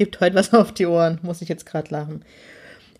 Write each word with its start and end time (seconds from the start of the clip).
Gibt 0.00 0.18
heute 0.20 0.34
was 0.34 0.54
auf 0.54 0.72
die 0.72 0.86
Ohren, 0.86 1.18
muss 1.20 1.42
ich 1.42 1.50
jetzt 1.50 1.66
gerade 1.66 1.90
lachen. 1.90 2.22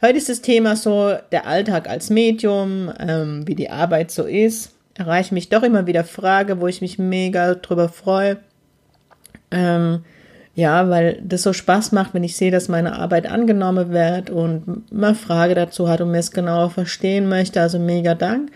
Heute 0.02 0.18
ist 0.18 0.28
das 0.28 0.42
Thema 0.42 0.76
so 0.76 1.14
der 1.32 1.46
Alltag 1.46 1.88
als 1.88 2.10
Medium, 2.10 2.92
ähm, 2.98 3.48
wie 3.48 3.54
die 3.54 3.70
Arbeit 3.70 4.10
so 4.10 4.24
ist. 4.24 4.74
Erreiche 4.92 5.32
mich 5.32 5.48
doch 5.48 5.62
immer 5.62 5.86
wieder 5.86 6.04
Frage, 6.04 6.60
wo 6.60 6.66
ich 6.66 6.82
mich 6.82 6.98
mega 6.98 7.54
drüber 7.54 7.88
freue. 7.88 8.36
Ähm, 9.50 10.04
ja, 10.54 10.90
weil 10.90 11.22
das 11.24 11.42
so 11.42 11.54
Spaß 11.54 11.92
macht, 11.92 12.12
wenn 12.12 12.22
ich 12.22 12.36
sehe, 12.36 12.50
dass 12.50 12.68
meine 12.68 12.98
Arbeit 12.98 13.26
angenommen 13.30 13.92
wird 13.92 14.28
und 14.28 14.92
man 14.92 15.14
Frage 15.14 15.54
dazu 15.54 15.88
hat 15.88 16.02
und 16.02 16.10
mir 16.10 16.18
es 16.18 16.32
genauer 16.32 16.68
verstehen 16.68 17.30
möchte. 17.30 17.62
Also 17.62 17.78
mega 17.78 18.14
Dank. 18.14 18.50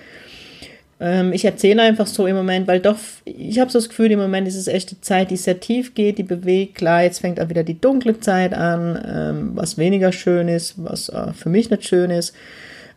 Ähm, 1.00 1.32
ich 1.32 1.44
erzähle 1.44 1.82
einfach 1.82 2.06
so 2.06 2.26
im 2.26 2.36
Moment, 2.36 2.68
weil 2.68 2.80
doch, 2.80 2.96
ich 3.24 3.58
habe 3.58 3.70
so 3.70 3.78
das 3.78 3.88
Gefühl, 3.88 4.12
im 4.12 4.20
Moment 4.20 4.46
ist 4.46 4.56
es 4.56 4.68
echt 4.68 4.90
eine 4.90 5.00
Zeit, 5.00 5.30
die 5.30 5.36
sehr 5.36 5.60
tief 5.60 5.94
geht, 5.94 6.18
die 6.18 6.22
bewegt. 6.22 6.76
Klar, 6.76 7.02
jetzt 7.02 7.20
fängt 7.20 7.40
auch 7.40 7.48
wieder 7.48 7.64
die 7.64 7.80
dunkle 7.80 8.20
Zeit 8.20 8.54
an, 8.54 9.02
ähm, 9.06 9.50
was 9.54 9.78
weniger 9.78 10.12
schön 10.12 10.48
ist, 10.48 10.74
was 10.76 11.08
äh, 11.08 11.32
für 11.32 11.48
mich 11.48 11.70
nicht 11.70 11.84
schön 11.84 12.10
ist. 12.10 12.34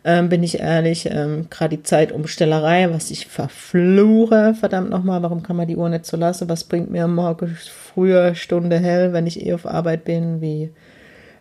Ähm, 0.04 0.28
bin 0.28 0.44
ich 0.44 0.60
ehrlich, 0.60 1.08
ähm, 1.10 1.48
gerade 1.50 1.76
die 1.76 1.82
Zeitumstellerei, 1.82 2.88
was 2.92 3.10
ich 3.10 3.26
verfluche, 3.26 4.54
verdammt 4.54 4.90
nochmal, 4.90 5.22
warum 5.22 5.42
kann 5.42 5.56
man 5.56 5.66
die 5.66 5.76
Uhr 5.76 5.88
nicht 5.88 6.06
so 6.06 6.16
lassen? 6.16 6.48
Was 6.48 6.64
bringt 6.64 6.90
mir 6.90 7.08
morgen 7.08 7.58
früher 7.58 8.34
Stunde 8.36 8.78
hell, 8.78 9.12
wenn 9.12 9.26
ich 9.26 9.44
eh 9.44 9.54
auf 9.54 9.66
Arbeit 9.66 10.04
bin, 10.04 10.40
wie 10.40 10.70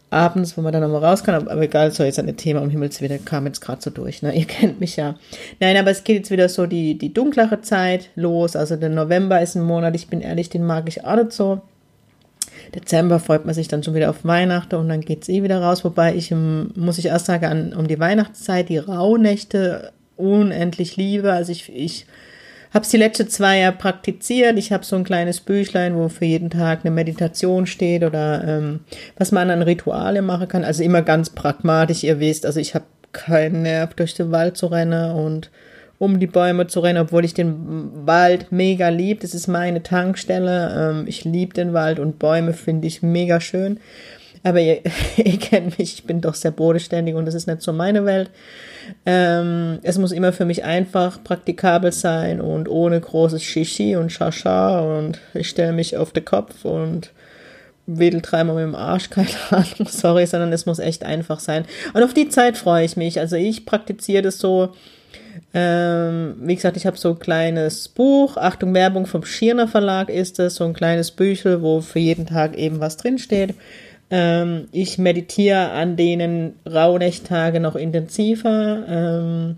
abends, 0.09 0.57
wo 0.57 0.61
man 0.61 0.71
dann 0.71 0.81
nochmal 0.81 1.03
raus 1.03 1.23
kann. 1.23 1.35
Aber 1.35 1.61
egal, 1.61 1.91
soll 1.91 2.05
jetzt 2.05 2.19
ein 2.19 2.37
Thema 2.37 2.61
um 2.61 2.69
Himmels 2.69 3.01
Willen, 3.01 3.25
kam 3.25 3.45
jetzt 3.45 3.61
gerade 3.61 3.81
so 3.81 3.89
durch. 3.89 4.21
Ne? 4.21 4.33
Ihr 4.37 4.45
kennt 4.45 4.79
mich 4.79 4.95
ja. 4.95 5.15
Nein, 5.59 5.77
aber 5.77 5.91
es 5.91 6.03
geht 6.03 6.17
jetzt 6.17 6.31
wieder 6.31 6.49
so 6.49 6.65
die, 6.65 6.97
die 6.97 7.13
dunklere 7.13 7.61
Zeit 7.61 8.09
los. 8.15 8.55
Also 8.55 8.75
der 8.75 8.89
November 8.89 9.41
ist 9.41 9.55
ein 9.55 9.63
Monat, 9.63 9.95
ich 9.95 10.07
bin 10.07 10.21
ehrlich, 10.21 10.49
den 10.49 10.65
mag 10.65 10.87
ich 10.87 11.05
auch 11.05 11.15
nicht 11.15 11.33
so. 11.33 11.61
Dezember 12.75 13.19
freut 13.19 13.45
man 13.45 13.53
sich 13.53 13.67
dann 13.67 13.83
schon 13.83 13.93
wieder 13.93 14.09
auf 14.09 14.25
Weihnachten 14.25 14.75
und 14.75 14.89
dann 14.89 15.01
geht's 15.01 15.29
eh 15.29 15.43
wieder 15.43 15.61
raus. 15.61 15.85
Wobei 15.85 16.15
ich, 16.15 16.31
muss 16.31 16.97
ich 16.97 17.05
erst 17.05 17.27
sagen, 17.27 17.45
an, 17.45 17.73
um 17.73 17.87
die 17.87 17.99
Weihnachtszeit 17.99 18.69
die 18.69 18.77
Rauhnächte 18.77 19.93
unendlich 20.17 20.97
liebe. 20.97 21.31
Also 21.31 21.51
ich, 21.51 21.73
ich 21.73 22.05
habe 22.73 22.83
es 22.83 22.89
die 22.89 22.97
letzten 22.97 23.29
zwei 23.29 23.59
Jahre 23.59 23.75
praktiziert. 23.75 24.57
Ich 24.57 24.71
habe 24.71 24.85
so 24.85 24.95
ein 24.95 25.03
kleines 25.03 25.39
Büchlein, 25.39 25.95
wo 25.95 26.09
für 26.09 26.25
jeden 26.25 26.49
Tag 26.49 26.81
eine 26.83 26.91
Meditation 26.91 27.65
steht 27.65 28.03
oder 28.03 28.43
ähm, 28.45 28.81
was 29.17 29.31
man 29.31 29.49
an 29.49 29.61
Rituale 29.61 30.21
machen 30.21 30.47
kann. 30.47 30.63
Also 30.63 30.83
immer 30.83 31.01
ganz 31.01 31.29
pragmatisch, 31.29 32.03
ihr 32.03 32.19
wisst. 32.19 32.45
Also 32.45 32.59
ich 32.59 32.75
habe 32.75 32.85
keinen 33.13 33.63
Nerv, 33.63 33.93
durch 33.93 34.13
den 34.13 34.31
Wald 34.31 34.57
zu 34.57 34.67
rennen 34.67 35.11
und 35.11 35.49
um 35.99 36.19
die 36.19 36.27
Bäume 36.27 36.67
zu 36.67 36.79
rennen, 36.81 36.99
obwohl 36.99 37.25
ich 37.25 37.33
den 37.33 38.05
Wald 38.05 38.51
mega 38.51 38.89
lieb. 38.89 39.21
Das 39.21 39.33
ist 39.33 39.47
meine 39.47 39.81
Tankstelle. 39.81 40.91
Ähm, 40.91 41.05
ich 41.07 41.25
liebe 41.25 41.53
den 41.53 41.73
Wald 41.73 41.99
und 41.99 42.19
Bäume 42.19 42.53
finde 42.53 42.87
ich 42.87 43.01
mega 43.01 43.39
schön. 43.39 43.79
Aber 44.43 44.59
ihr, 44.59 44.81
ihr 45.17 45.39
kennt 45.39 45.77
mich, 45.79 45.93
ich 45.95 46.03
bin 46.03 46.21
doch 46.21 46.35
sehr 46.35 46.51
bodenständig 46.51 47.15
und 47.15 47.25
das 47.25 47.35
ist 47.35 47.47
nicht 47.47 47.61
so 47.61 47.73
meine 47.73 48.05
Welt. 48.05 48.29
Ähm, 49.05 49.79
es 49.83 49.97
muss 49.97 50.11
immer 50.11 50.33
für 50.33 50.45
mich 50.45 50.63
einfach 50.63 51.23
praktikabel 51.23 51.91
sein 51.91 52.39
und 52.39 52.69
ohne 52.69 52.99
großes 52.99 53.43
Shishi 53.43 53.95
und 53.95 54.11
Shasha 54.11 54.79
und 54.79 55.19
ich 55.33 55.49
stelle 55.49 55.73
mich 55.73 55.97
auf 55.97 56.13
den 56.13 56.25
Kopf 56.25 56.63
und 56.63 57.11
wedel 57.85 58.21
dreimal 58.21 58.55
mit 58.55 58.63
dem 58.63 58.75
Arsch, 58.75 59.09
keine 59.09 59.29
Ahnung, 59.49 59.87
sorry, 59.89 60.25
sondern 60.25 60.53
es 60.53 60.65
muss 60.65 60.79
echt 60.79 61.03
einfach 61.03 61.39
sein. 61.39 61.65
Und 61.93 62.03
auf 62.03 62.13
die 62.13 62.29
Zeit 62.29 62.57
freue 62.57 62.85
ich 62.85 62.97
mich. 62.97 63.19
Also 63.19 63.35
ich 63.35 63.65
praktiziere 63.65 64.23
das 64.23 64.39
so, 64.39 64.73
ähm, 65.53 66.35
wie 66.41 66.55
gesagt, 66.55 66.77
ich 66.77 66.85
habe 66.85 66.97
so 66.97 67.09
ein 67.09 67.19
kleines 67.19 67.87
Buch, 67.87 68.37
Achtung 68.37 68.73
Werbung 68.73 69.05
vom 69.05 69.23
Schirner 69.23 69.67
Verlag 69.67 70.09
ist 70.09 70.39
es, 70.39 70.55
so 70.55 70.65
ein 70.65 70.73
kleines 70.73 71.11
Büchel, 71.11 71.61
wo 71.61 71.81
für 71.81 71.99
jeden 71.99 72.25
Tag 72.25 72.57
eben 72.57 72.79
was 72.79 72.97
drinsteht. 72.97 73.55
Ähm, 74.09 74.67
ich 74.71 74.97
meditiere 74.97 75.71
an 75.71 75.97
denen 75.97 76.53
Rauhnächttage 76.65 77.59
noch 77.59 77.75
intensiver. 77.75 78.85
Ähm, 78.87 79.55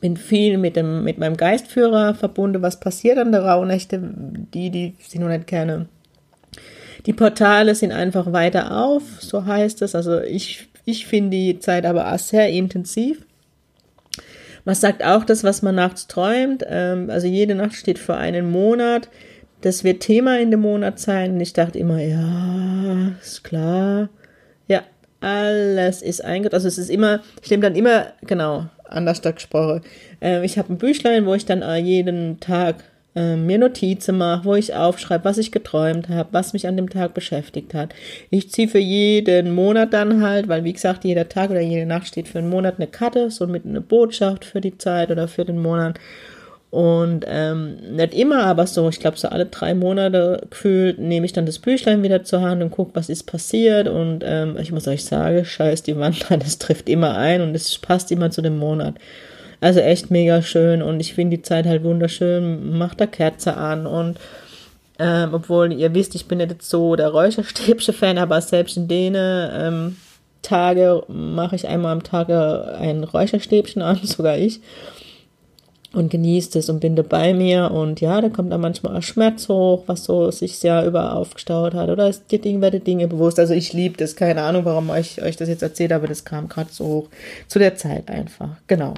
bin 0.00 0.16
viel 0.16 0.58
mit 0.58 0.76
dem 0.76 1.04
mit 1.04 1.18
meinem 1.18 1.36
Geistführer 1.36 2.14
verbunden. 2.14 2.62
Was 2.62 2.78
passiert 2.78 3.18
an 3.18 3.32
der 3.32 3.44
Rauhnächte? 3.44 4.00
Die, 4.54 4.70
die 4.70 4.94
sie 5.00 5.18
noch 5.18 5.28
nicht 5.28 5.46
kennen. 5.46 5.88
Die 7.06 7.12
Portale 7.12 7.74
sind 7.74 7.92
einfach 7.92 8.32
weiter 8.32 8.76
auf, 8.84 9.02
so 9.20 9.46
heißt 9.46 9.82
es. 9.82 9.94
Also 9.94 10.20
ich, 10.20 10.68
ich 10.84 11.06
finde 11.06 11.30
die 11.30 11.58
Zeit 11.60 11.86
aber 11.86 12.12
auch 12.12 12.18
sehr 12.18 12.48
intensiv. 12.50 13.24
Man 14.64 14.74
sagt 14.74 15.04
auch 15.04 15.24
das, 15.24 15.44
was 15.44 15.62
man 15.62 15.76
nachts 15.76 16.08
träumt. 16.08 16.64
Ähm, 16.68 17.08
also 17.08 17.28
jede 17.28 17.54
Nacht 17.54 17.74
steht 17.74 18.00
für 18.00 18.16
einen 18.16 18.50
Monat. 18.50 19.08
Das 19.66 19.82
wird 19.82 19.98
Thema 19.98 20.38
in 20.38 20.52
dem 20.52 20.60
Monat 20.60 21.00
sein. 21.00 21.32
Und 21.32 21.40
ich 21.40 21.52
dachte 21.52 21.76
immer, 21.76 22.00
ja, 22.00 23.16
ist 23.20 23.42
klar. 23.42 24.08
Ja, 24.68 24.84
alles 25.18 26.02
ist 26.02 26.24
eingetragen. 26.24 26.54
Also 26.54 26.68
es 26.68 26.78
ist 26.78 26.88
immer, 26.88 27.18
ich 27.42 27.50
nehme 27.50 27.64
dann 27.64 27.74
immer, 27.74 28.12
genau, 28.24 28.66
anders 28.84 29.20
gesprochen. 29.22 29.80
Äh, 30.22 30.44
ich 30.44 30.56
habe 30.56 30.72
ein 30.72 30.78
Büchlein, 30.78 31.26
wo 31.26 31.34
ich 31.34 31.46
dann 31.46 31.64
jeden 31.84 32.38
Tag 32.38 32.76
äh, 33.16 33.34
mir 33.34 33.58
Notizen 33.58 34.18
mache, 34.18 34.44
wo 34.44 34.54
ich 34.54 34.72
aufschreibe, 34.72 35.24
was 35.24 35.36
ich 35.36 35.50
geträumt 35.50 36.10
habe, 36.10 36.28
was 36.30 36.52
mich 36.52 36.68
an 36.68 36.76
dem 36.76 36.88
Tag 36.88 37.14
beschäftigt 37.14 37.74
hat. 37.74 37.92
Ich 38.30 38.52
ziehe 38.52 38.68
für 38.68 38.78
jeden 38.78 39.52
Monat 39.52 39.92
dann 39.92 40.22
halt, 40.22 40.46
weil 40.46 40.62
wie 40.62 40.74
gesagt, 40.74 41.02
jeder 41.02 41.28
Tag 41.28 41.50
oder 41.50 41.60
jede 41.60 41.86
Nacht 41.86 42.06
steht 42.06 42.28
für 42.28 42.38
einen 42.38 42.50
Monat 42.50 42.76
eine 42.76 42.86
Karte, 42.86 43.32
so 43.32 43.48
mit 43.48 43.66
einer 43.66 43.80
Botschaft 43.80 44.44
für 44.44 44.60
die 44.60 44.78
Zeit 44.78 45.10
oder 45.10 45.26
für 45.26 45.44
den 45.44 45.58
Monat. 45.58 45.98
Und 46.76 47.24
ähm, 47.26 47.76
nicht 47.96 48.12
immer, 48.12 48.44
aber 48.44 48.66
so, 48.66 48.86
ich 48.90 49.00
glaube, 49.00 49.16
so 49.16 49.28
alle 49.28 49.46
drei 49.46 49.72
Monate 49.72 50.46
gefühlt 50.50 50.98
nehme 50.98 51.24
ich 51.24 51.32
dann 51.32 51.46
das 51.46 51.58
Büchlein 51.58 52.02
wieder 52.02 52.22
zur 52.22 52.42
Hand 52.42 52.62
und 52.62 52.70
gucke, 52.70 52.90
was 52.92 53.08
ist 53.08 53.22
passiert. 53.22 53.88
Und 53.88 54.22
ähm, 54.22 54.58
ich 54.60 54.72
muss 54.72 54.86
euch 54.86 55.02
sagen, 55.02 55.42
scheiß 55.42 55.84
die 55.84 55.96
Wand, 55.96 56.26
das 56.28 56.58
trifft 56.58 56.90
immer 56.90 57.16
ein 57.16 57.40
und 57.40 57.54
es 57.54 57.78
passt 57.78 58.12
immer 58.12 58.30
zu 58.30 58.42
dem 58.42 58.58
Monat. 58.58 58.96
Also 59.62 59.80
echt 59.80 60.10
mega 60.10 60.42
schön 60.42 60.82
und 60.82 61.00
ich 61.00 61.14
finde 61.14 61.38
die 61.38 61.42
Zeit 61.42 61.64
halt 61.64 61.82
wunderschön. 61.82 62.76
Macht 62.76 63.00
da 63.00 63.06
Kerze 63.06 63.56
an 63.56 63.86
und 63.86 64.18
ähm, 64.98 65.30
obwohl 65.32 65.72
ihr 65.72 65.94
wisst, 65.94 66.14
ich 66.14 66.28
bin 66.28 66.36
nicht 66.36 66.60
so 66.60 66.94
der 66.94 67.08
Räucherstäbchen-Fan, 67.08 68.18
aber 68.18 68.38
selbst 68.42 68.76
in 68.76 68.86
denen 68.86 69.50
ähm, 69.54 69.96
Tage 70.42 71.04
mache 71.08 71.56
ich 71.56 71.66
einmal 71.66 71.92
am 71.92 72.02
Tag 72.02 72.28
ein 72.28 73.02
Räucherstäbchen 73.02 73.80
an, 73.80 73.98
sogar 74.02 74.36
ich 74.36 74.60
und 75.92 76.10
genieße 76.10 76.58
es 76.58 76.68
und 76.68 76.80
bin 76.80 76.94
bei 76.94 77.34
mir. 77.34 77.70
Und 77.70 78.00
ja, 78.00 78.20
da 78.20 78.28
kommt 78.28 78.52
dann 78.52 78.60
manchmal 78.60 78.96
auch 78.96 79.02
Schmerz 79.02 79.48
hoch, 79.48 79.84
was 79.86 80.04
so 80.04 80.30
sich 80.30 80.58
sehr 80.58 80.84
über 80.86 81.14
aufgestaut 81.14 81.74
hat. 81.74 81.88
Oder 81.88 82.08
es 82.08 82.26
dir 82.26 82.40
Dinge, 82.40 82.60
werde 82.60 82.80
Dinge 82.80 83.08
bewusst. 83.08 83.38
Also 83.38 83.54
ich 83.54 83.72
liebe 83.72 83.96
das, 83.96 84.16
keine 84.16 84.42
Ahnung, 84.42 84.64
warum 84.64 84.90
ich 84.98 85.22
euch 85.22 85.36
das 85.36 85.48
jetzt 85.48 85.62
erzählt, 85.62 85.92
aber 85.92 86.06
das 86.06 86.24
kam 86.24 86.48
gerade 86.48 86.70
so 86.72 86.84
hoch. 86.86 87.08
Zu 87.48 87.58
der 87.58 87.76
Zeit 87.76 88.08
einfach, 88.08 88.56
genau. 88.66 88.94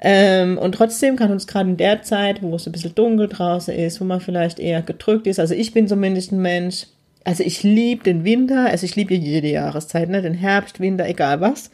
Ähm, 0.00 0.58
und 0.58 0.74
trotzdem 0.74 1.16
kann 1.16 1.30
uns 1.30 1.46
gerade 1.46 1.70
in 1.70 1.76
der 1.76 2.02
Zeit, 2.02 2.42
wo 2.42 2.56
es 2.56 2.66
ein 2.66 2.72
bisschen 2.72 2.94
dunkel 2.94 3.28
draußen 3.28 3.74
ist, 3.74 4.00
wo 4.00 4.04
man 4.04 4.20
vielleicht 4.20 4.58
eher 4.58 4.82
gedrückt 4.82 5.26
ist, 5.26 5.38
also 5.38 5.54
ich 5.54 5.72
bin 5.72 5.86
zumindest 5.86 6.32
ein 6.32 6.40
Mensch, 6.40 6.86
also 7.24 7.42
ich 7.42 7.62
liebe 7.62 8.04
den 8.04 8.24
Winter, 8.24 8.66
also 8.66 8.84
ich 8.84 8.96
liebe 8.96 9.14
jede 9.14 9.48
Jahreszeit, 9.48 10.08
ne, 10.08 10.22
den 10.22 10.34
Herbst, 10.34 10.80
Winter, 10.80 11.06
egal 11.08 11.40
was. 11.40 11.70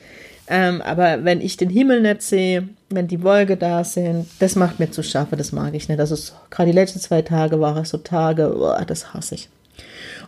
Ähm, 0.54 0.82
aber 0.82 1.24
wenn 1.24 1.40
ich 1.40 1.56
den 1.56 1.70
Himmel 1.70 2.02
nicht 2.02 2.20
sehe, 2.20 2.68
wenn 2.90 3.08
die 3.08 3.22
Wolke 3.22 3.56
da 3.56 3.84
sind, 3.84 4.26
das 4.38 4.54
macht 4.54 4.80
mir 4.80 4.90
zu 4.90 5.02
schaffen, 5.02 5.38
das 5.38 5.50
mag 5.50 5.72
ich 5.72 5.88
nicht. 5.88 5.98
Also 5.98 6.14
gerade 6.50 6.70
die 6.70 6.76
letzten 6.76 7.00
zwei 7.00 7.22
Tage 7.22 7.58
waren 7.58 7.86
so 7.86 7.96
Tage, 7.96 8.54
oh, 8.54 8.84
das 8.86 9.14
hasse 9.14 9.36
ich. 9.36 9.48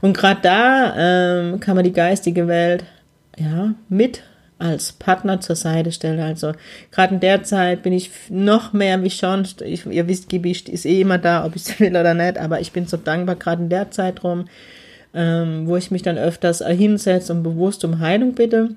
Und 0.01 0.17
gerade 0.17 0.41
da 0.41 0.95
ähm, 0.97 1.61
kann 1.61 1.77
man 1.77 1.85
die 1.85 1.93
geistige 1.93 2.49
Welt 2.49 2.85
ja 3.37 3.75
mit 3.91 4.23
als 4.59 4.93
Partner 4.93 5.43
zur 5.43 5.57
Seite 5.57 5.93
stellen. 5.93 6.21
Also 6.21 6.53
gerade 6.91 7.17
in 7.17 7.21
der 7.21 7.43
Zeit 7.43 7.83
bin 7.83 7.93
ich 7.93 8.11
noch 8.31 8.73
mehr 8.73 9.03
wie 9.03 9.11
schon. 9.11 9.47
Ich, 9.63 9.85
ihr 9.85 10.09
wisst, 10.09 10.31
Gibi 10.31 10.53
ist 10.53 10.87
eh 10.87 11.03
immer 11.03 11.19
da, 11.19 11.45
ob 11.45 11.55
ich 11.55 11.69
es 11.69 11.81
will 11.81 11.91
oder 11.91 12.15
nicht, 12.15 12.39
aber 12.39 12.61
ich 12.61 12.73
bin 12.73 12.87
so 12.87 12.97
dankbar, 12.97 13.37
gerade 13.37 13.63
in 13.63 13.69
der 13.69 13.91
Zeit 13.91 14.25
rum, 14.25 14.47
ähm, 15.13 15.67
wo 15.67 15.77
ich 15.77 15.91
mich 15.91 16.01
dann 16.01 16.17
öfters 16.17 16.65
hinsetze 16.67 17.31
und 17.35 17.43
bewusst 17.43 17.85
um 17.85 17.99
Heilung 17.99 18.33
bitte. 18.35 18.71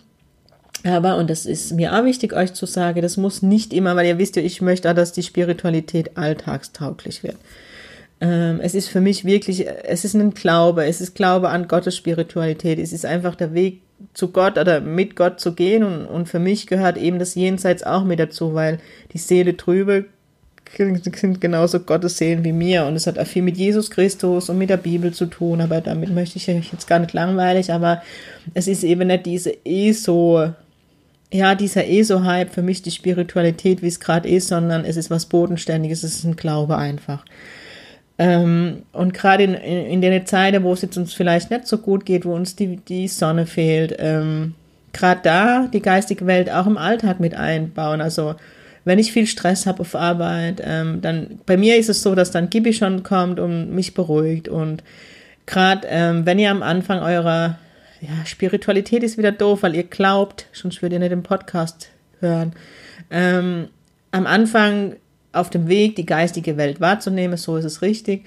Aber, 0.88 1.18
und 1.18 1.30
das 1.30 1.46
ist 1.46 1.74
mir 1.74 1.94
auch 1.94 2.06
wichtig, 2.06 2.34
euch 2.34 2.54
zu 2.54 2.66
sagen, 2.66 3.02
das 3.02 3.18
muss 3.18 3.42
nicht 3.42 3.74
immer, 3.74 3.96
weil 3.98 4.08
ihr 4.08 4.18
wisst 4.18 4.38
ja, 4.38 4.42
ich 4.42 4.62
möchte 4.62 4.90
auch, 4.90 4.96
dass 4.96 5.12
die 5.12 5.24
Spiritualität 5.24 6.16
alltagstauglich 6.16 7.24
wird. 7.24 7.36
Ähm, 8.22 8.62
es 8.62 8.74
ist 8.74 8.88
für 8.88 9.02
mich 9.02 9.26
wirklich, 9.26 9.68
es 9.68 10.06
ist 10.06 10.14
ein 10.16 10.34
Glaube, 10.34 10.86
es 10.86 11.02
ist 11.02 11.14
Glaube 11.14 11.50
an 11.50 11.68
Gottes 11.68 11.98
Spiritualität, 11.98 12.80
es 12.80 12.94
ist 12.94 13.06
einfach 13.06 13.36
der 13.36 13.54
Weg 13.54 13.82
zu 14.14 14.30
Gott 14.30 14.58
oder 14.58 14.80
mit 14.80 15.18
Gott 15.18 15.42
zu 15.42 15.54
gehen. 15.54 15.84
Und, 15.84 16.06
und 16.06 16.30
für 16.30 16.40
mich 16.40 16.68
gehört 16.68 16.96
eben 16.98 17.20
das 17.20 17.36
Jenseits 17.36 17.84
auch 17.84 18.06
mit 18.06 18.20
dazu, 18.20 18.54
weil 18.54 18.80
die 19.12 19.18
Seele 19.18 19.58
trübe 19.58 20.06
sind 20.76 21.40
genauso 21.40 21.80
Gottes 21.80 22.18
Seelen 22.18 22.44
wie 22.44 22.52
mir. 22.52 22.86
Und 22.86 22.96
es 22.96 23.08
hat 23.08 23.18
auch 23.18 23.26
viel 23.26 23.42
mit 23.42 23.58
Jesus 23.58 23.90
Christus 23.90 24.50
und 24.50 24.58
mit 24.58 24.70
der 24.70 24.78
Bibel 24.78 25.14
zu 25.14 25.26
tun. 25.26 25.62
Aber 25.62 25.82
damit 25.82 26.10
möchte 26.14 26.38
ich 26.38 26.50
euch 26.50 26.72
jetzt 26.72 26.88
gar 26.88 27.00
nicht 27.00 27.14
langweilig. 27.14 27.72
Aber 27.72 28.02
es 28.54 28.68
ist 28.68 28.84
eben 28.84 29.08
nicht 29.08 29.26
diese 29.26 29.54
ESO, 29.66 30.54
ja, 31.32 31.56
dieser 31.56 31.88
ESO-Hype 31.88 32.54
für 32.54 32.62
mich 32.62 32.82
die 32.82 32.92
Spiritualität, 32.92 33.82
wie 33.82 33.88
es 33.88 34.00
gerade 34.00 34.30
ist, 34.30 34.48
sondern 34.48 34.86
es 34.86 34.96
ist 34.96 35.10
was 35.10 35.26
Bodenständiges, 35.26 36.04
es 36.04 36.16
ist 36.16 36.24
ein 36.24 36.36
Glaube 36.36 36.78
einfach. 36.78 37.26
Ähm, 38.18 38.84
und 38.94 39.14
gerade 39.14 39.44
in, 39.44 39.54
in, 39.54 40.02
in 40.02 40.02
der 40.02 40.26
Zeit, 40.26 40.62
wo 40.64 40.74
es 40.74 40.82
jetzt 40.82 40.98
uns 40.98 41.14
vielleicht 41.14 41.52
nicht 41.52 41.68
so 41.68 41.78
gut 41.78 42.06
geht, 42.06 42.26
wo 42.26 42.34
uns 42.34 42.56
die, 42.56 42.78
die 42.78 43.08
Sonne 43.08 43.46
fehlt, 43.46 43.96
ähm, 44.00 44.56
gerade 44.94 45.22
da 45.24 45.68
die 45.72 45.82
geistige 45.82 46.26
Welt 46.26 46.50
auch 46.50 46.66
im 46.66 46.78
Alltag 46.78 47.20
mit 47.20 47.36
einbauen. 47.36 48.02
Also 48.02 48.36
wenn 48.86 49.00
ich 49.00 49.12
viel 49.12 49.28
Stress 49.28 49.66
habe 49.66 49.82
auf 49.82 49.96
Arbeit, 49.96 50.62
ähm, 50.66 51.02
dann 51.02 51.40
bei 51.46 51.58
mir 51.58 51.78
ist 51.78 51.90
es 51.90 52.02
so, 52.02 52.16
dass 52.16 52.32
dann 52.32 52.50
Gibi 52.50 52.74
schon 52.74 53.04
kommt 53.04 53.40
und 53.40 53.76
mich 53.76 53.94
beruhigt. 53.94 54.48
Und 54.48 54.82
gerade 55.46 55.88
ähm, 55.90 56.26
wenn 56.26 56.40
ihr 56.40 56.50
am 56.50 56.64
Anfang 56.64 57.02
eurer 57.02 57.60
ja, 58.02 58.26
Spiritualität 58.26 59.04
ist 59.04 59.18
wieder 59.18 59.32
doof, 59.32 59.64
weil 59.64 59.76
ihr 59.76 59.84
glaubt, 59.84 60.48
sonst 60.54 60.82
würdet 60.82 60.98
ihr 60.98 61.00
nicht 61.00 61.12
den 61.12 61.24
Podcast 61.24 61.90
hören. 62.20 62.54
Ähm, 63.10 63.68
am 64.12 64.28
Anfang 64.28 64.96
auf 65.34 65.50
dem 65.50 65.68
Weg, 65.68 65.96
die 65.96 66.06
geistige 66.06 66.58
Welt 66.58 66.82
wahrzunehmen, 66.82 67.38
so 67.38 67.58
ist 67.58 67.66
es 67.66 67.82
richtig, 67.82 68.26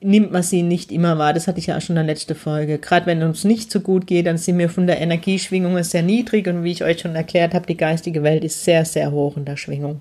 nimmt 0.00 0.32
man 0.32 0.42
sie 0.42 0.62
nicht 0.62 0.92
immer 0.92 1.18
wahr. 1.18 1.32
Das 1.32 1.48
hatte 1.48 1.58
ich 1.58 1.66
ja 1.66 1.76
auch 1.76 1.80
schon 1.80 1.96
in 1.96 2.06
der 2.06 2.14
letzten 2.14 2.34
Folge. 2.34 2.78
Gerade 2.78 3.06
wenn 3.06 3.22
uns 3.22 3.44
nicht 3.44 3.70
so 3.70 3.80
gut 3.80 4.06
geht, 4.06 4.26
dann 4.26 4.38
sind 4.38 4.58
wir 4.58 4.68
von 4.68 4.86
der 4.86 5.00
Energieschwingung 5.00 5.82
sehr 5.82 6.02
niedrig 6.02 6.46
und 6.46 6.62
wie 6.62 6.72
ich 6.72 6.84
euch 6.84 7.00
schon 7.00 7.16
erklärt 7.16 7.54
habe, 7.54 7.66
die 7.66 7.76
geistige 7.76 8.22
Welt 8.22 8.44
ist 8.44 8.64
sehr, 8.64 8.84
sehr 8.84 9.10
hoch 9.10 9.36
in 9.36 9.44
der 9.44 9.56
Schwingung. 9.56 10.00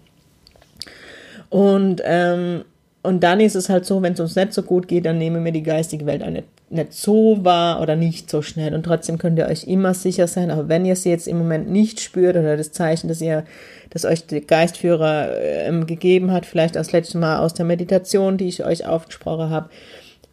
Und, 1.49 2.01
ähm, 2.05 2.63
und 3.03 3.23
dann 3.23 3.39
ist 3.39 3.55
es 3.55 3.69
halt 3.69 3.85
so, 3.85 4.01
wenn 4.01 4.13
es 4.13 4.19
uns 4.19 4.35
nicht 4.35 4.53
so 4.53 4.63
gut 4.63 4.87
geht, 4.87 5.05
dann 5.05 5.17
nehmen 5.17 5.43
wir 5.43 5.51
die 5.51 5.63
geistige 5.63 6.05
Welt 6.05 6.23
auch 6.23 6.29
nicht, 6.29 6.47
nicht 6.69 6.93
so 6.93 7.43
wahr 7.43 7.81
oder 7.81 7.95
nicht 7.95 8.29
so 8.29 8.41
schnell. 8.41 8.73
Und 8.73 8.83
trotzdem 8.83 9.17
könnt 9.17 9.39
ihr 9.39 9.47
euch 9.47 9.65
immer 9.65 9.93
sicher 9.93 10.27
sein, 10.27 10.51
auch 10.51 10.67
wenn 10.67 10.85
ihr 10.85 10.95
sie 10.95 11.09
jetzt 11.09 11.27
im 11.27 11.37
Moment 11.37 11.69
nicht 11.69 12.01
spürt 12.01 12.35
oder 12.35 12.57
das 12.57 12.71
Zeichen, 12.71 13.07
dass 13.07 13.21
ihr 13.21 13.45
das 13.89 14.03
euch 14.03 14.27
der 14.27 14.41
Geistführer 14.41 15.29
ähm, 15.39 15.87
gegeben 15.87 16.31
hat, 16.31 16.45
vielleicht 16.45 16.75
das 16.75 16.91
letzte 16.91 17.17
Mal 17.17 17.39
aus 17.39 17.53
der 17.53 17.65
Meditation, 17.65 18.37
die 18.37 18.47
ich 18.47 18.65
euch 18.65 18.85
aufgesprochen 18.85 19.49
habe. 19.49 19.69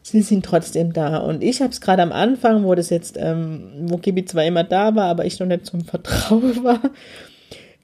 Sie 0.02 0.20
sind 0.22 0.44
trotzdem 0.44 0.92
da. 0.92 1.18
Und 1.18 1.42
ich 1.42 1.62
habe 1.62 1.70
es 1.70 1.80
gerade 1.80 2.02
am 2.02 2.12
Anfang, 2.12 2.64
wo 2.64 2.74
das 2.74 2.90
jetzt, 2.90 3.16
ähm, 3.18 3.70
wo 3.86 3.96
Gibi 3.96 4.24
zwar 4.24 4.44
immer 4.44 4.64
da 4.64 4.94
war, 4.96 5.06
aber 5.06 5.24
ich 5.24 5.38
noch 5.38 5.46
nicht 5.46 5.66
zum 5.66 5.84
Vertrauen 5.84 6.64
war. 6.64 6.80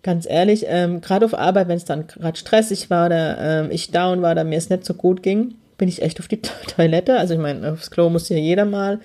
Ganz 0.03 0.27
ehrlich, 0.29 0.65
ähm, 0.67 1.01
gerade 1.01 1.25
auf 1.25 1.35
Arbeit, 1.35 1.69
wenn 1.69 1.77
es 1.77 1.85
dann 1.85 2.07
gerade 2.07 2.39
stressig 2.39 2.91
war 2.91 3.07
oder 3.07 3.39
ähm, 3.39 3.71
ich 3.71 3.91
down 3.91 4.23
war 4.23 4.33
oder 4.33 4.45
mir 4.45 4.59
es 4.59 4.71
nicht 4.71 4.85
so 4.85 4.95
gut 4.95 5.23
ging, 5.23 5.55
bin 5.81 5.89
ich 5.89 6.03
echt 6.03 6.21
auf 6.21 6.29
die 6.29 6.41
Toilette. 6.77 7.19
Also 7.19 7.35
ich 7.35 7.41
meine, 7.41 7.73
aufs 7.73 7.91
Klo 7.91 8.09
muss 8.09 8.29
ja 8.29 8.37
jeder 8.37 8.67
mal 8.67 9.01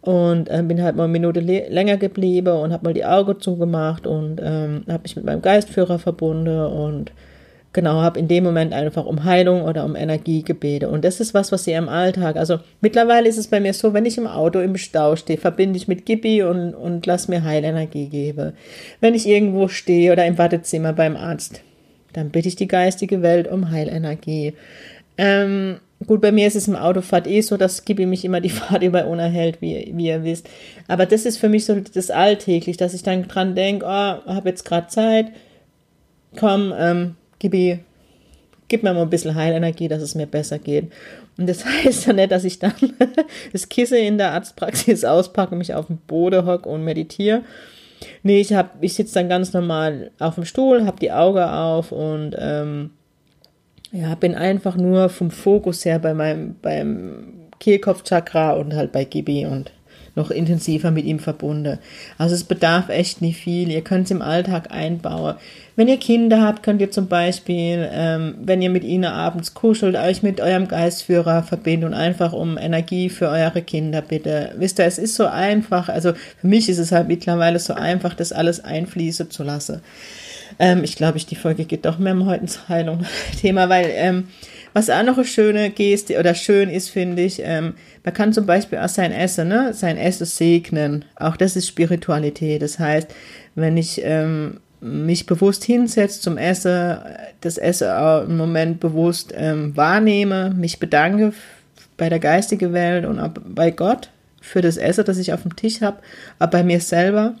und 0.00 0.48
äh, 0.48 0.62
bin 0.62 0.82
halt 0.82 0.96
mal 0.96 1.04
eine 1.04 1.12
Minute 1.12 1.40
länger 1.40 1.98
geblieben 1.98 2.56
und 2.56 2.72
habe 2.72 2.84
mal 2.84 2.94
die 2.94 3.04
Augen 3.04 3.38
zugemacht 3.40 4.06
und 4.06 4.40
ähm, 4.42 4.84
habe 4.88 5.02
mich 5.02 5.14
mit 5.14 5.24
meinem 5.24 5.42
Geistführer 5.42 5.98
verbunden 5.98 6.58
und 6.58 7.12
genau, 7.72 8.00
habe 8.00 8.18
in 8.18 8.28
dem 8.28 8.44
Moment 8.44 8.72
einfach 8.72 9.04
um 9.04 9.24
Heilung 9.24 9.62
oder 9.62 9.84
um 9.84 9.94
Energie 9.94 10.42
gebeten. 10.42 10.86
Und 10.86 11.04
das 11.04 11.20
ist 11.20 11.34
was, 11.34 11.52
was 11.52 11.66
ihr 11.66 11.76
im 11.76 11.90
Alltag, 11.90 12.36
also 12.36 12.60
mittlerweile 12.80 13.28
ist 13.28 13.36
es 13.36 13.48
bei 13.48 13.60
mir 13.60 13.74
so, 13.74 13.92
wenn 13.92 14.06
ich 14.06 14.16
im 14.16 14.26
Auto 14.26 14.60
im 14.60 14.78
Stau 14.78 15.16
stehe, 15.16 15.38
verbinde 15.38 15.76
ich 15.76 15.86
mit 15.86 16.06
Gibi 16.06 16.42
und, 16.42 16.72
und 16.72 17.04
lass 17.04 17.28
mir 17.28 17.44
Heilenergie 17.44 18.06
geben. 18.06 18.54
Wenn 19.00 19.14
ich 19.14 19.28
irgendwo 19.28 19.68
stehe 19.68 20.12
oder 20.12 20.24
im 20.24 20.38
Wartezimmer 20.38 20.94
beim 20.94 21.16
Arzt, 21.16 21.60
dann 22.14 22.30
bitte 22.30 22.48
ich 22.48 22.56
die 22.56 22.68
geistige 22.68 23.20
Welt 23.20 23.48
um 23.48 23.70
Heilenergie. 23.70 24.54
Ähm, 25.18 25.80
Gut, 26.04 26.20
bei 26.20 26.30
mir 26.30 26.46
ist 26.46 26.56
es 26.56 26.68
im 26.68 26.76
Autofahrt 26.76 27.26
eh 27.26 27.40
so, 27.40 27.56
dass 27.56 27.84
Gibi 27.84 28.04
mich 28.04 28.24
immer 28.24 28.40
die 28.40 28.50
Fahrt 28.50 28.82
über 28.82 29.06
unerhält, 29.06 29.60
wie, 29.62 29.92
wie 29.94 30.08
ihr 30.08 30.24
wisst. 30.24 30.48
Aber 30.88 31.06
das 31.06 31.24
ist 31.24 31.38
für 31.38 31.48
mich 31.48 31.64
so 31.64 31.80
das 31.80 32.10
alltäglich, 32.10 32.76
dass 32.76 32.94
ich 32.94 33.02
dann 33.02 33.26
dran 33.28 33.54
denke, 33.54 33.86
oh, 33.86 33.88
habe 33.88 34.48
jetzt 34.48 34.64
gerade 34.64 34.88
Zeit, 34.88 35.32
komm, 36.38 36.72
ähm, 36.78 37.16
Gibi, 37.38 37.80
gib 38.68 38.82
mir 38.82 38.92
mal 38.92 39.02
ein 39.02 39.10
bisschen 39.10 39.34
Heilenergie, 39.34 39.88
dass 39.88 40.02
es 40.02 40.14
mir 40.14 40.26
besser 40.26 40.58
geht. 40.58 40.92
Und 41.38 41.48
das 41.48 41.64
heißt 41.84 42.06
ja 42.06 42.12
nicht, 42.12 42.30
dass 42.30 42.44
ich 42.44 42.58
dann 42.58 42.74
das 43.52 43.68
Kissen 43.68 43.98
in 43.98 44.18
der 44.18 44.32
Arztpraxis 44.32 45.04
auspacke, 45.04 45.56
mich 45.56 45.74
auf 45.74 45.86
den 45.86 45.98
Boden 45.98 46.46
hocke 46.46 46.68
und 46.68 46.84
meditiere. 46.84 47.42
Nee, 48.22 48.40
ich, 48.40 48.54
ich 48.82 48.94
sitze 48.94 49.14
dann 49.14 49.30
ganz 49.30 49.54
normal 49.54 50.10
auf 50.18 50.34
dem 50.34 50.44
Stuhl, 50.44 50.84
habe 50.84 51.00
die 51.00 51.12
Augen 51.12 51.42
auf 51.42 51.92
und 51.92 52.36
ähm, 52.38 52.90
ja, 53.92 54.14
bin 54.14 54.34
einfach 54.34 54.76
nur 54.76 55.08
vom 55.08 55.30
Fokus 55.30 55.84
her 55.84 55.98
bei 55.98 56.14
meinem, 56.14 56.56
beim 56.60 57.32
Kehlkopfchakra 57.58 58.52
und 58.52 58.74
halt 58.74 58.92
bei 58.92 59.04
Gibi 59.04 59.46
und 59.46 59.72
noch 60.16 60.30
intensiver 60.30 60.90
mit 60.90 61.04
ihm 61.04 61.18
verbunden. 61.18 61.78
Also 62.16 62.34
es 62.34 62.44
bedarf 62.44 62.88
echt 62.88 63.20
nicht 63.20 63.38
viel. 63.38 63.70
Ihr 63.70 63.82
könnt 63.82 64.06
es 64.06 64.10
im 64.10 64.22
Alltag 64.22 64.72
einbauen. 64.72 65.36
Wenn 65.76 65.88
ihr 65.88 65.98
Kinder 65.98 66.40
habt, 66.40 66.62
könnt 66.62 66.80
ihr 66.80 66.90
zum 66.90 67.06
Beispiel, 67.06 67.86
ähm, 67.92 68.34
wenn 68.42 68.62
ihr 68.62 68.70
mit 68.70 68.82
ihnen 68.82 69.04
abends 69.04 69.52
kuschelt, 69.52 69.94
euch 69.94 70.22
mit 70.22 70.40
eurem 70.40 70.68
Geistführer 70.68 71.42
verbinden 71.42 71.88
und 71.88 71.94
einfach 71.94 72.32
um 72.32 72.56
Energie 72.56 73.10
für 73.10 73.28
eure 73.28 73.60
Kinder 73.60 74.00
bitte. 74.00 74.52
Wisst 74.56 74.78
ihr, 74.78 74.86
es 74.86 74.96
ist 74.96 75.16
so 75.16 75.26
einfach. 75.26 75.90
Also 75.90 76.14
für 76.40 76.46
mich 76.46 76.70
ist 76.70 76.78
es 76.78 76.92
halt 76.92 77.08
mittlerweile 77.08 77.58
so 77.58 77.74
einfach, 77.74 78.14
das 78.14 78.32
alles 78.32 78.64
einfließen 78.64 79.30
zu 79.30 79.42
lassen. 79.42 79.82
Ähm, 80.58 80.84
ich 80.84 80.96
glaube, 80.96 81.18
ich 81.18 81.26
die 81.26 81.36
Folge 81.36 81.64
geht 81.64 81.84
doch 81.84 81.98
mehr 81.98 82.14
um 82.14 82.28
Heilung 82.68 83.04
Thema, 83.40 83.68
weil 83.68 83.90
ähm, 83.90 84.28
was 84.72 84.90
auch 84.90 85.02
noch 85.02 85.16
eine 85.16 85.24
schöne 85.24 85.70
Geste 85.70 86.18
oder 86.18 86.34
schön 86.34 86.68
ist, 86.68 86.90
finde 86.90 87.22
ich, 87.22 87.40
ähm, 87.42 87.74
man 88.04 88.14
kann 88.14 88.32
zum 88.32 88.44
Beispiel 88.44 88.78
auch 88.78 88.88
sein 88.88 89.10
Essen, 89.10 89.48
ne, 89.48 89.72
sein 89.72 89.96
Essen 89.96 90.26
segnen. 90.26 91.04
Auch 91.16 91.36
das 91.36 91.56
ist 91.56 91.66
Spiritualität. 91.66 92.60
Das 92.60 92.78
heißt, 92.78 93.08
wenn 93.54 93.76
ich 93.76 94.02
ähm, 94.04 94.60
mich 94.80 95.26
bewusst 95.26 95.64
hinsetze 95.64 96.20
zum 96.20 96.36
Essen, 96.36 96.98
das 97.40 97.58
Essen 97.58 97.88
auch 97.88 98.24
im 98.24 98.36
Moment 98.36 98.80
bewusst 98.80 99.32
ähm, 99.34 99.76
wahrnehme, 99.76 100.50
mich 100.50 100.78
bedanke 100.78 101.32
bei 101.96 102.08
der 102.08 102.18
geistigen 102.18 102.72
Welt 102.72 103.06
und 103.06 103.18
auch 103.18 103.30
bei 103.30 103.70
Gott 103.70 104.10
für 104.42 104.60
das 104.60 104.76
Essen, 104.76 105.04
das 105.04 105.18
ich 105.18 105.32
auf 105.32 105.42
dem 105.42 105.56
Tisch 105.56 105.80
habe, 105.80 105.98
aber 106.38 106.50
bei 106.58 106.64
mir 106.64 106.80
selber 106.80 107.34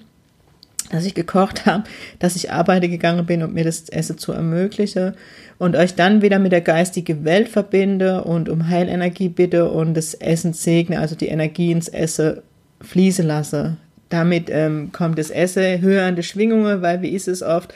dass 0.90 1.04
ich 1.04 1.14
gekocht 1.14 1.66
habe, 1.66 1.84
dass 2.18 2.36
ich 2.36 2.52
arbeite 2.52 2.88
gegangen 2.88 3.26
bin 3.26 3.42
und 3.42 3.54
mir 3.54 3.64
das 3.64 3.88
Essen 3.88 4.18
zu 4.18 4.32
ermögliche 4.32 5.14
und 5.58 5.76
euch 5.76 5.94
dann 5.94 6.22
wieder 6.22 6.38
mit 6.38 6.52
der 6.52 6.60
geistigen 6.60 7.24
Welt 7.24 7.48
verbinde 7.48 8.24
und 8.24 8.48
um 8.48 8.68
Heilenergie 8.68 9.28
bitte 9.28 9.70
und 9.70 9.94
das 9.94 10.14
Essen 10.14 10.52
segne, 10.52 11.00
also 11.00 11.14
die 11.14 11.28
Energie 11.28 11.72
ins 11.72 11.88
Essen 11.88 12.42
fließen 12.80 13.26
lasse. 13.26 13.76
Damit 14.08 14.48
ähm, 14.50 14.92
kommt 14.92 15.18
das 15.18 15.30
Essen 15.30 15.80
höher 15.80 16.04
an 16.04 16.16
die 16.16 16.22
Schwingungen, 16.22 16.82
weil 16.82 17.02
wie 17.02 17.10
ist 17.10 17.28
es 17.28 17.42
oft, 17.42 17.74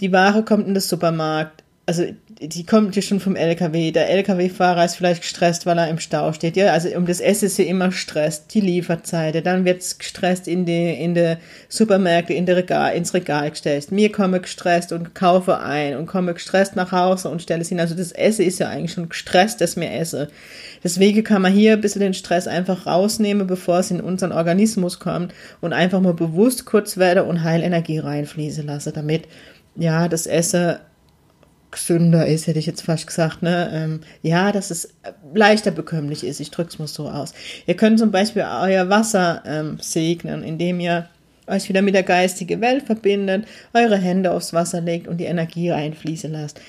die 0.00 0.12
Ware 0.12 0.44
kommt 0.44 0.68
in 0.68 0.74
den 0.74 0.80
Supermarkt, 0.80 1.64
also 1.86 2.04
die 2.40 2.64
kommt 2.64 2.94
ja 2.94 3.02
schon 3.02 3.18
vom 3.18 3.34
LKW. 3.34 3.90
Der 3.90 4.10
LKW-Fahrer 4.10 4.84
ist 4.84 4.94
vielleicht 4.94 5.22
gestresst, 5.22 5.66
weil 5.66 5.78
er 5.78 5.88
im 5.88 5.98
Stau 5.98 6.32
steht. 6.32 6.56
Ja, 6.56 6.72
also 6.72 6.88
um 6.90 7.04
das 7.04 7.20
Essen 7.20 7.46
ist 7.46 7.58
ja 7.58 7.64
immer 7.64 7.90
Stress, 7.90 8.46
die 8.46 8.60
Lieferzeiten. 8.60 9.42
Dann 9.42 9.64
wird's 9.64 9.98
gestresst 9.98 10.46
in 10.46 10.64
die, 10.64 10.90
in 10.90 11.14
die 11.14 11.36
Supermärkte, 11.68 12.34
in 12.34 12.46
die 12.46 12.52
Regal, 12.52 12.94
ins 12.94 13.12
Regal 13.12 13.50
gestellt. 13.50 13.90
Mir 13.90 14.12
komme 14.12 14.40
gestresst 14.40 14.92
und 14.92 15.16
kaufe 15.16 15.58
ein 15.58 15.96
und 15.96 16.06
komme 16.06 16.32
gestresst 16.32 16.76
nach 16.76 16.92
Hause 16.92 17.28
und 17.28 17.42
stelle 17.42 17.62
es 17.62 17.70
hin. 17.70 17.80
Also 17.80 17.96
das 17.96 18.12
Essen 18.12 18.44
ist 18.44 18.60
ja 18.60 18.68
eigentlich 18.68 18.92
schon 18.92 19.08
gestresst, 19.08 19.60
dass 19.60 19.74
mir 19.74 19.92
esse. 19.92 20.28
Deswegen 20.84 21.24
kann 21.24 21.42
man 21.42 21.52
hier 21.52 21.72
ein 21.72 21.80
bisschen 21.80 22.02
den 22.02 22.14
Stress 22.14 22.46
einfach 22.46 22.86
rausnehmen, 22.86 23.48
bevor 23.48 23.80
es 23.80 23.90
in 23.90 24.00
unseren 24.00 24.30
Organismus 24.30 25.00
kommt 25.00 25.34
und 25.60 25.72
einfach 25.72 26.00
mal 26.00 26.14
bewusst 26.14 26.66
kurz 26.66 26.98
werde 26.98 27.24
und 27.24 27.42
Heilenergie 27.42 27.98
reinfließen 27.98 28.64
lasse, 28.64 28.92
damit 28.92 29.24
ja, 29.74 30.08
das 30.08 30.26
Essen 30.26 30.76
gesünder 31.70 32.26
ist, 32.26 32.46
hätte 32.46 32.58
ich 32.58 32.66
jetzt 32.66 32.82
fast 32.82 33.06
gesagt, 33.06 33.42
ne? 33.42 33.70
Ähm, 33.72 34.00
ja, 34.22 34.52
dass 34.52 34.70
es 34.70 34.94
leichter 35.34 35.70
bekömmlich 35.70 36.24
ist. 36.24 36.40
Ich 36.40 36.50
drücke 36.50 36.70
es 36.70 36.78
mal 36.78 36.88
so 36.88 37.08
aus. 37.08 37.34
Ihr 37.66 37.74
könnt 37.74 37.98
zum 37.98 38.10
Beispiel 38.10 38.42
euer 38.42 38.88
Wasser 38.88 39.42
ähm, 39.46 39.78
segnen, 39.80 40.42
indem 40.42 40.80
ihr 40.80 41.08
euch 41.46 41.68
wieder 41.68 41.82
mit 41.82 41.94
der 41.94 42.02
geistigen 42.02 42.60
Welt 42.60 42.84
verbindet, 42.84 43.46
eure 43.72 43.96
Hände 43.96 44.32
aufs 44.32 44.52
Wasser 44.52 44.80
legt 44.80 45.08
und 45.08 45.18
die 45.18 45.24
Energie 45.24 45.70
reinfließen 45.70 46.30
lasst. 46.30 46.60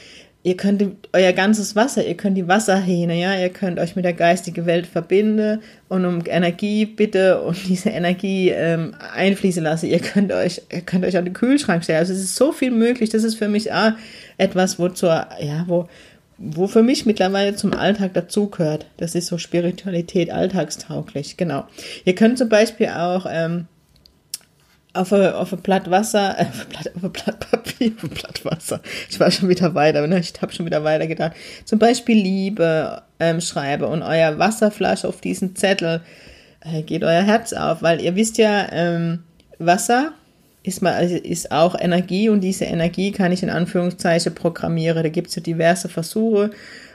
Ihr 0.41 0.55
könnt 0.55 0.81
euer 1.11 1.33
ganzes 1.33 1.75
Wasser, 1.75 2.05
ihr 2.05 2.15
könnt 2.15 2.37
die 2.37 2.47
Wasserhähne, 2.47 3.19
ja, 3.19 3.37
ihr 3.37 3.49
könnt 3.49 3.77
euch 3.77 3.97
mit 3.97 4.05
der 4.05 4.13
geistigen 4.13 4.65
Welt 4.65 4.87
verbinden 4.87 5.61
und 5.89 6.05
um 6.05 6.23
Energie 6.25 6.85
bitte 6.85 7.41
und 7.41 7.57
diese 7.67 7.89
Energie 7.89 8.49
ähm, 8.49 8.95
einfließen 9.13 9.61
lassen. 9.61 9.87
Ihr 9.87 9.99
könnt 9.99 10.31
euch, 10.31 10.61
ihr 10.71 10.81
könnt 10.81 11.03
euch 11.03 11.17
an 11.17 11.25
den 11.25 11.33
Kühlschrank 11.33 11.83
stellen. 11.83 11.99
Also 11.99 12.13
es 12.13 12.19
ist 12.19 12.37
so 12.37 12.53
viel 12.53 12.71
möglich. 12.71 13.09
Das 13.09 13.25
ist 13.25 13.35
für 13.35 13.49
mich 13.49 13.73
auch 13.73 13.91
etwas, 14.37 14.79
wo 14.79 14.87
zur, 14.87 15.27
ja, 15.41 15.65
wo, 15.67 15.89
wo 16.37 16.67
für 16.67 16.83
mich 16.83 17.05
mittlerweile 17.05 17.55
zum 17.55 17.73
Alltag 17.73 18.13
dazugehört. 18.13 18.85
Das 18.95 19.15
ist 19.15 19.27
so 19.27 19.37
Spiritualität 19.37 20.31
alltagstauglich, 20.31 21.35
genau. 21.35 21.65
Ihr 22.05 22.15
könnt 22.15 22.37
zum 22.37 22.47
Beispiel 22.47 22.87
auch 22.87 23.25
ähm, 23.29 23.67
auf 24.99 25.13
ein, 25.13 25.33
auf 25.33 25.53
ein 25.53 25.61
Blatt 25.61 25.89
Wasser, 25.89 26.35
auf, 26.39 26.61
ein 26.61 26.69
Blatt, 26.69 26.91
auf 26.95 27.03
ein 27.03 27.11
Blatt 27.11 27.39
Papier, 27.39 27.91
auf 27.95 28.03
ein 28.03 28.09
Blatt 28.09 28.45
Wasser. 28.45 28.81
Ich 29.09 29.19
war 29.19 29.31
schon 29.31 29.49
wieder 29.49 29.73
weiter, 29.73 30.05
ne? 30.05 30.19
ich 30.19 30.33
habe 30.41 30.51
schon 30.51 30.65
wieder 30.65 30.83
weiter 30.83 31.07
gedacht. 31.07 31.33
Zum 31.65 31.79
Beispiel 31.79 32.17
Liebe 32.17 33.01
ähm, 33.19 33.41
schreibe 33.41 33.87
und 33.87 34.03
euer 34.03 34.37
Wasserflasche 34.37 35.07
auf 35.07 35.21
diesen 35.21 35.55
Zettel 35.55 36.01
äh, 36.61 36.83
geht 36.83 37.03
euer 37.03 37.23
Herz 37.23 37.53
auf, 37.53 37.81
weil 37.81 38.01
ihr 38.01 38.15
wisst 38.15 38.37
ja, 38.37 38.67
ähm, 38.71 39.23
Wasser 39.57 40.13
ist, 40.63 40.81
mal, 40.81 40.93
also 40.93 41.15
ist 41.15 41.51
auch 41.51 41.79
Energie 41.79 42.29
und 42.29 42.41
diese 42.41 42.65
Energie 42.65 43.11
kann 43.11 43.31
ich 43.31 43.43
in 43.43 43.49
Anführungszeichen 43.49 44.35
programmieren. 44.35 45.03
Da 45.03 45.09
gibt 45.09 45.29
es 45.29 45.35
ja 45.35 45.41
diverse 45.41 45.87
Versuche, 45.87 46.51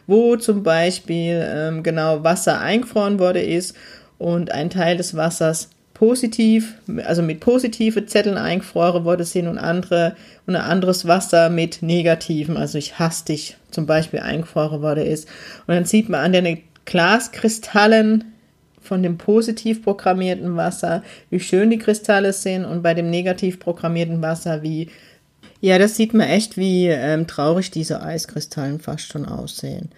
wo 0.06 0.36
zum 0.36 0.62
Beispiel 0.62 1.42
ähm, 1.46 1.82
genau 1.82 2.22
Wasser 2.22 2.60
eingefroren 2.60 3.18
wurde 3.18 3.42
ist 3.42 3.74
und 4.18 4.50
ein 4.52 4.70
Teil 4.70 4.96
des 4.96 5.16
Wassers 5.16 5.70
positiv, 6.04 6.74
also 7.06 7.22
mit 7.22 7.40
positive 7.40 8.04
Zetteln 8.04 8.36
eingefroren 8.36 9.06
wurde 9.06 9.24
sind 9.24 9.48
und 9.48 9.56
andere 9.56 10.14
und 10.46 10.54
ein 10.54 10.60
anderes 10.60 11.08
Wasser 11.08 11.48
mit 11.48 11.80
negativen, 11.80 12.58
also 12.58 12.76
ich 12.76 12.98
hasse 12.98 13.24
dich 13.24 13.56
zum 13.70 13.86
Beispiel 13.86 14.20
eingefroren 14.20 14.82
wurde 14.82 15.02
ist. 15.02 15.26
Und 15.66 15.74
dann 15.74 15.86
sieht 15.86 16.10
man 16.10 16.20
an 16.20 16.32
den 16.32 16.58
Glaskristallen 16.84 18.34
von 18.82 19.02
dem 19.02 19.16
positiv 19.16 19.82
programmierten 19.82 20.58
Wasser, 20.58 21.02
wie 21.30 21.40
schön 21.40 21.70
die 21.70 21.78
Kristalle 21.78 22.34
sind 22.34 22.66
und 22.66 22.82
bei 22.82 22.92
dem 22.92 23.08
negativ 23.08 23.58
programmierten 23.58 24.20
Wasser, 24.20 24.62
wie 24.62 24.90
ja, 25.62 25.78
das 25.78 25.96
sieht 25.96 26.12
man 26.12 26.28
echt, 26.28 26.58
wie 26.58 26.88
ähm, 26.88 27.26
traurig 27.26 27.70
diese 27.70 28.02
Eiskristallen 28.02 28.78
fast 28.78 29.10
schon 29.10 29.24
aussehen. 29.24 29.88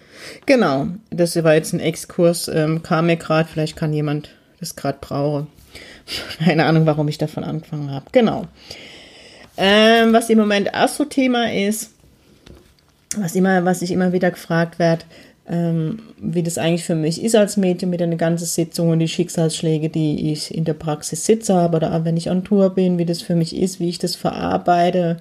Genau, 0.45 0.87
das 1.09 1.35
war 1.43 1.55
jetzt 1.55 1.73
ein 1.73 1.81
Exkurs, 1.81 2.47
ähm, 2.47 2.81
kam 2.81 3.07
mir 3.07 3.17
gerade, 3.17 3.49
vielleicht 3.51 3.75
kann 3.75 3.91
jemand 3.91 4.29
das 4.61 4.77
gerade 4.77 4.99
brauchen. 5.01 5.47
Keine 6.43 6.65
Ahnung, 6.65 6.85
warum 6.85 7.07
ich 7.07 7.17
davon 7.17 7.43
angefangen 7.43 7.91
habe. 7.91 8.05
Genau. 8.11 8.45
Ähm, 9.57 10.13
was 10.13 10.29
im 10.29 10.37
Moment 10.37 10.73
auch 10.73 10.87
so 10.87 11.05
Thema 11.05 11.51
ist, 11.51 11.91
was 13.17 13.35
immer, 13.35 13.65
was 13.65 13.81
ich 13.81 13.91
immer 13.91 14.13
wieder 14.13 14.29
gefragt 14.31 14.77
werde, 14.77 15.03
ähm, 15.49 15.99
wie 16.19 16.43
das 16.43 16.57
eigentlich 16.57 16.83
für 16.83 16.95
mich 16.95 17.23
ist 17.23 17.35
als 17.35 17.57
Medium 17.57 17.89
mit 17.89 18.01
einer 18.01 18.17
ganzen 18.17 18.45
Sitzung 18.45 18.89
und 18.89 18.99
die 18.99 19.07
Schicksalsschläge, 19.07 19.89
die 19.89 20.31
ich 20.31 20.53
in 20.53 20.65
der 20.65 20.73
Praxis 20.73 21.25
sitze 21.25 21.55
habe 21.55 21.77
oder 21.77 21.93
auch 21.93 22.03
wenn 22.03 22.17
ich 22.17 22.29
on 22.29 22.43
Tour 22.43 22.71
bin, 22.71 22.97
wie 22.97 23.05
das 23.05 23.21
für 23.21 23.35
mich 23.35 23.55
ist, 23.55 23.79
wie 23.79 23.89
ich 23.89 23.97
das 23.97 24.15
verarbeite. 24.15 25.17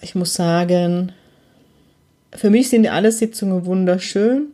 Ich 0.00 0.14
muss 0.14 0.34
sagen, 0.34 1.12
für 2.32 2.50
mich 2.50 2.68
sind 2.68 2.86
alle 2.86 3.10
Sitzungen 3.12 3.66
wunderschön. 3.66 4.52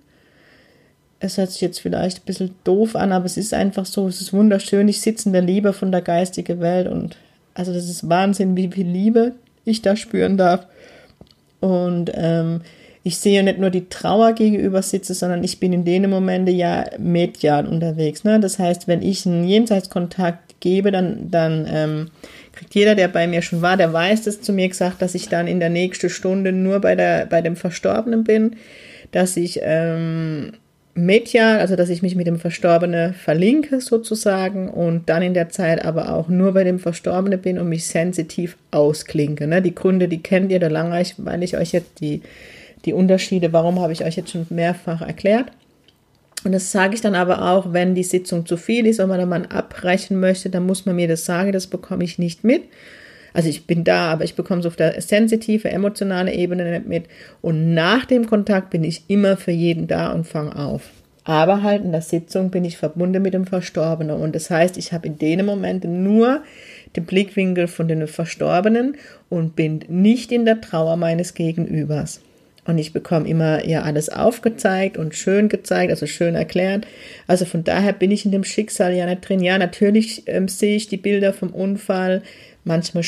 Es 1.25 1.38
hört 1.38 1.52
sich 1.52 1.61
jetzt 1.61 1.81
vielleicht 1.81 2.19
ein 2.19 2.26
bisschen 2.26 2.50
doof 2.64 2.97
an, 2.97 3.12
aber 3.12 3.26
es 3.26 3.37
ist 3.37 3.55
einfach 3.55 3.87
so, 3.87 4.09
es 4.09 4.21
ist 4.21 4.33
wunderschön. 4.33 4.88
Ich 4.88 5.00
sitze 5.00 5.29
in 5.29 5.33
der 5.33 5.43
Liebe 5.43 5.73
von 5.73 5.93
der 5.93 6.02
geistigen 6.02 6.61
Welt 6.61 6.88
und 6.88 7.17
also 7.55 7.73
das 7.73 7.88
ist 7.88 8.09
Wahnsinn, 8.09 8.57
wie 8.57 8.69
viel 8.69 8.88
Liebe 8.88 9.33
ich 9.64 9.83
da 9.83 9.95
spüren 9.95 10.37
darf. 10.37 10.67
Und 11.61 12.11
ähm, 12.14 12.62
ich 13.05 13.19
sehe 13.19 13.45
nicht 13.45 13.61
nur 13.61 13.71
die 13.71 13.88
Trauer 13.88 14.33
gegenüber 14.33 14.83
sitze, 14.83 15.14
sondern 15.14 15.45
ich 15.45 15.61
bin 15.61 15.73
in 15.73 15.85
den 15.85 16.11
Momenten 16.11 16.57
ja 16.57 16.87
medial 16.99 17.69
unterwegs. 17.69 18.25
Ne? 18.25 18.41
Das 18.41 18.59
heißt, 18.59 18.88
wenn 18.88 19.00
ich 19.00 19.25
einen 19.25 19.45
Jenseitskontakt 19.45 20.59
gebe, 20.59 20.91
dann, 20.91 21.31
dann 21.31 21.69
ähm, 21.73 22.11
kriegt 22.52 22.75
jeder, 22.75 22.97
der 22.97 23.07
bei 23.07 23.29
mir 23.29 23.43
schon 23.43 23.62
war, 23.62 23.76
der 23.76 23.93
weiß 23.93 24.23
das 24.23 24.41
zu 24.41 24.52
mir 24.52 24.69
gesagt, 24.69 25.00
dass 25.02 25.14
ich 25.14 25.29
dann 25.29 25.47
in 25.47 25.61
der 25.61 25.71
nächsten 25.71 26.11
Stunde 26.11 26.50
nur 26.50 26.81
bei, 26.81 26.97
der, 26.97 27.26
bei 27.26 27.43
dem 27.43 27.55
Verstorbenen 27.55 28.25
bin, 28.25 28.57
dass 29.12 29.37
ich 29.37 29.61
ähm, 29.62 30.55
medial, 30.95 31.59
also 31.59 31.75
dass 31.77 31.89
ich 31.89 32.03
mich 32.03 32.17
mit 32.17 32.27
dem 32.27 32.39
Verstorbenen 32.39 33.15
verlinke 33.15 33.81
sozusagen 33.81 34.69
und 34.69 35.09
dann 35.09 35.23
in 35.23 35.35
der 35.35 35.49
Zeit 35.49 35.85
aber 35.85 36.13
auch 36.15 36.29
nur 36.29 36.53
bei 36.53 36.65
dem 36.65 36.79
Verstorbenen 36.79 37.41
bin 37.41 37.59
und 37.59 37.69
mich 37.69 37.87
sensitiv 37.87 38.57
ausklinke. 38.71 39.47
Ne? 39.47 39.63
Die 39.63 39.75
Gründe, 39.75 40.09
die 40.09 40.23
kennt 40.23 40.53
ihr, 40.53 40.61
da 40.61 40.69
langweilig, 40.69 41.15
weil 41.19 41.43
ich 41.43 41.57
euch 41.57 41.73
jetzt 41.73 42.01
die 42.01 42.23
die 42.85 42.93
Unterschiede, 42.93 43.53
warum 43.53 43.81
habe 43.81 43.93
ich 43.93 44.05
euch 44.05 44.17
jetzt 44.17 44.31
schon 44.31 44.47
mehrfach 44.51 45.03
erklärt. 45.03 45.47
Und 46.45 46.53
das 46.53 46.73
sage 46.73 46.95
ich 46.95 47.01
dann 47.01 47.15
aber 47.15 47.51
auch, 47.53 47.73
wenn 47.73 47.95
die 47.95 48.03
Sitzung 48.03 48.47
zu 48.47 48.57
viel 48.57 48.87
ist 48.87 48.99
und 48.99 49.09
man 49.09 49.19
dann 49.19 49.29
mal 49.29 49.47
abbrechen 49.47 50.19
möchte, 50.19 50.51
dann 50.51 50.67
muss 50.67 50.87
man 50.87 50.97
mir 50.97 51.07
das 51.07 51.25
sagen, 51.25 51.53
das 51.53 51.69
bekomme 51.69 52.03
ich 52.03 52.19
nicht 52.19 52.43
mit. 52.43 52.63
Also 53.33 53.49
ich 53.49 53.67
bin 53.67 53.85
da, 53.85 54.12
aber 54.12 54.25
ich 54.25 54.35
bekomme 54.35 54.61
es 54.61 54.67
auf 54.67 54.77
der 54.77 55.01
sensitive, 55.01 55.71
emotionale 55.71 56.33
Ebene 56.33 56.71
nicht 56.71 56.87
mit. 56.87 57.05
Und 57.41 57.75
nach 57.75 58.05
dem 58.05 58.27
Kontakt 58.27 58.71
bin 58.71 58.85
ich 58.85 59.05
immer 59.09 59.37
für 59.37 59.53
jeden 59.53 59.87
da 59.87 60.12
und 60.12 60.27
fange 60.27 60.57
auf. 60.57 60.91
Aber 61.25 61.62
halt 61.62 61.85
in 61.85 61.93
der 61.93 62.03
Sitzung 62.03 62.51
bin 62.51 62.65
ich 62.65 62.77
verbunden 62.77 63.23
mit 63.23 63.35
dem 63.35 63.47
Verstorbenen. 63.47 64.17
Und 64.17 64.35
das 64.35 64.51
heißt, 64.51 64.77
ich 64.77 64.93
habe 64.93 65.07
in 65.07 65.19
den 65.19 65.47
Momenten 65.47 66.03
nur 66.03 66.43
den 66.97 67.05
Blickwinkel 67.05 67.69
von 67.69 67.89
den 67.89 68.07
Verstorbenen 68.09 68.97
und 69.29 69.55
bin 69.55 69.85
nicht 69.89 70.33
in 70.33 70.45
der 70.45 70.61
Trauer 70.61 70.97
meines 70.97 71.35
Gegenübers. 71.35 72.21
Und 72.65 72.79
ich 72.79 72.93
bekomme 72.93 73.29
immer 73.29 73.67
ja 73.67 73.83
alles 73.83 74.09
aufgezeigt 74.09 74.97
und 74.97 75.17
schön 75.17 75.49
gezeigt, 75.49 75.91
also 75.91 76.07
schön 76.07 76.37
erklärt. 76.37 76.87
Also 77.27 77.45
von 77.45 77.65
daher 77.65 77.93
bin 77.93 78.12
ich 78.12 78.25
in 78.25 78.31
dem 78.31 78.45
Schicksal 78.45 78.95
ja 78.95 79.07
nicht 79.07 79.29
drin. 79.29 79.41
Ja, 79.41 79.59
natürlich 79.59 80.23
ähm, 80.27 80.47
sehe 80.47 80.77
ich 80.77 80.87
die 80.87 80.97
Bilder 80.97 81.33
vom 81.33 81.51
Unfall. 81.51 82.23
Manchmal 82.64 83.04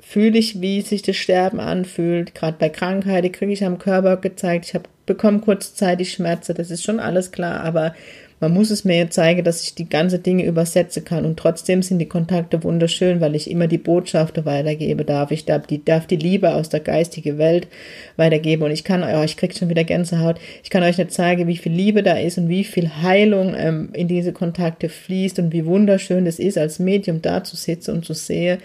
fühle 0.00 0.38
ich, 0.38 0.60
wie 0.60 0.80
sich 0.80 1.02
das 1.02 1.16
Sterben 1.16 1.60
anfühlt. 1.60 2.34
Gerade 2.34 2.56
bei 2.58 2.68
Krankheit, 2.68 3.24
die 3.24 3.32
kriege 3.32 3.52
ich 3.52 3.64
am 3.64 3.78
Körper 3.78 4.16
gezeigt. 4.16 4.66
Ich 4.66 4.74
habe 4.74 4.88
bekomme 5.06 5.40
kurzzeitig 5.40 6.12
Schmerzen, 6.12 6.54
das 6.54 6.70
ist 6.70 6.84
schon 6.84 7.00
alles 7.00 7.32
klar. 7.32 7.60
Aber 7.60 7.94
man 8.40 8.54
muss 8.54 8.70
es 8.70 8.86
mir 8.86 9.10
zeigen, 9.10 9.44
dass 9.44 9.62
ich 9.62 9.74
die 9.74 9.88
ganze 9.88 10.18
Dinge 10.18 10.46
übersetzen 10.46 11.04
kann 11.04 11.26
und 11.26 11.38
trotzdem 11.38 11.82
sind 11.82 11.98
die 11.98 12.08
Kontakte 12.08 12.64
wunderschön, 12.64 13.20
weil 13.20 13.34
ich 13.34 13.50
immer 13.50 13.66
die 13.66 13.76
Botschaften 13.76 14.46
weitergebe 14.46 15.04
darf. 15.04 15.30
Ich 15.30 15.44
darf 15.44 15.66
die, 15.66 15.84
darf 15.84 16.06
die 16.06 16.16
Liebe 16.16 16.54
aus 16.54 16.70
der 16.70 16.80
geistigen 16.80 17.36
Welt 17.36 17.68
weitergeben 18.16 18.62
und 18.62 18.70
ich 18.70 18.82
kann, 18.82 19.04
oh, 19.04 19.22
ich 19.22 19.36
krieg 19.36 19.54
schon 19.54 19.68
wieder 19.68 19.84
Gänsehaut, 19.84 20.40
ich 20.64 20.70
kann 20.70 20.82
euch 20.82 20.96
nicht 20.96 21.12
zeigen, 21.12 21.48
wie 21.48 21.58
viel 21.58 21.72
Liebe 21.72 22.02
da 22.02 22.14
ist 22.14 22.38
und 22.38 22.48
wie 22.48 22.64
viel 22.64 22.88
Heilung 23.02 23.54
ähm, 23.54 23.90
in 23.92 24.08
diese 24.08 24.32
Kontakte 24.32 24.88
fließt 24.88 25.38
und 25.38 25.52
wie 25.52 25.66
wunderschön 25.66 26.26
es 26.26 26.38
ist, 26.38 26.56
als 26.56 26.78
Medium 26.78 27.20
da 27.20 27.44
zu 27.44 27.56
sitzen 27.56 27.92
und 27.92 28.06
zu 28.06 28.14
sehen, 28.14 28.58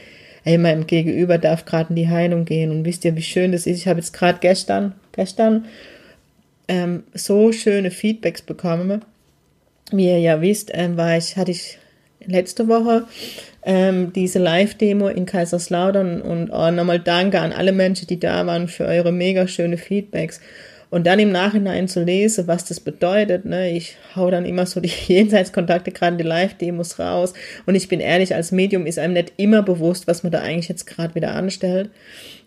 ey, 0.46 0.58
meinem 0.58 0.88
Gegenüber 0.88 1.38
darf 1.38 1.66
gerade 1.66 1.90
in 1.90 1.98
die 1.98 2.08
Heilung 2.08 2.46
gehen 2.46 2.72
und 2.72 2.86
wisst 2.86 3.04
ihr, 3.04 3.18
wie 3.18 3.22
schön 3.22 3.52
das 3.52 3.68
ist. 3.68 3.80
Ich 3.80 3.90
habe 3.90 4.00
jetzt 4.00 4.14
gerade 4.14 4.38
gestern, 4.40 4.94
gestern 5.12 5.66
ähm, 6.70 7.04
so 7.14 7.52
schöne 7.52 7.92
Feedbacks 7.92 8.42
bekommen 8.42 9.02
wie 9.92 10.08
ihr 10.08 10.20
ja 10.20 10.42
wisst, 10.42 10.72
ähm, 10.74 10.98
war 10.98 11.18
ich, 11.18 11.38
hatte 11.38 11.52
ich 11.52 11.78
letzte 12.26 12.68
Woche 12.68 13.06
ähm, 13.64 14.14
diese 14.14 14.40
Live-Demo 14.40 15.08
in 15.08 15.26
Kaiserslautern 15.26 16.22
und 16.22 16.52
oh, 16.52 16.72
nochmal 16.72 17.00
danke 17.00 17.40
an 17.40 17.52
alle 17.52 17.72
Menschen, 17.72 18.08
die 18.08 18.20
da 18.20 18.46
waren, 18.46 18.68
für 18.68 18.86
eure 18.86 19.12
mega 19.12 19.48
schöne 19.48 19.78
Feedbacks. 19.78 20.40
Und 20.96 21.06
dann 21.06 21.20
im 21.20 21.30
Nachhinein 21.34 21.90
zu 21.90 22.06
lesen, 22.06 22.48
was 22.48 22.64
das 22.64 22.80
bedeutet, 22.80 23.44
ne, 23.44 23.70
ich 23.70 23.98
hau 24.16 24.32
dann 24.32 24.46
immer 24.46 24.66
so 24.66 24.80
die 24.80 24.88
Jenseitskontakte, 25.08 25.92
gerade 25.92 26.16
die 26.16 26.24
Live-Demos 26.24 27.00
raus. 27.00 27.34
Und 27.66 27.76
ich 27.76 27.90
bin 27.90 28.00
ehrlich, 28.00 28.34
als 28.34 28.54
Medium 28.54 28.86
ist 28.86 28.98
einem 28.98 29.12
nicht 29.12 29.34
immer 29.36 29.62
bewusst, 29.62 30.08
was 30.08 30.24
man 30.24 30.32
da 30.32 30.40
eigentlich 30.40 30.70
jetzt 30.70 30.88
gerade 30.88 31.14
wieder 31.14 31.36
anstellt. 31.36 31.90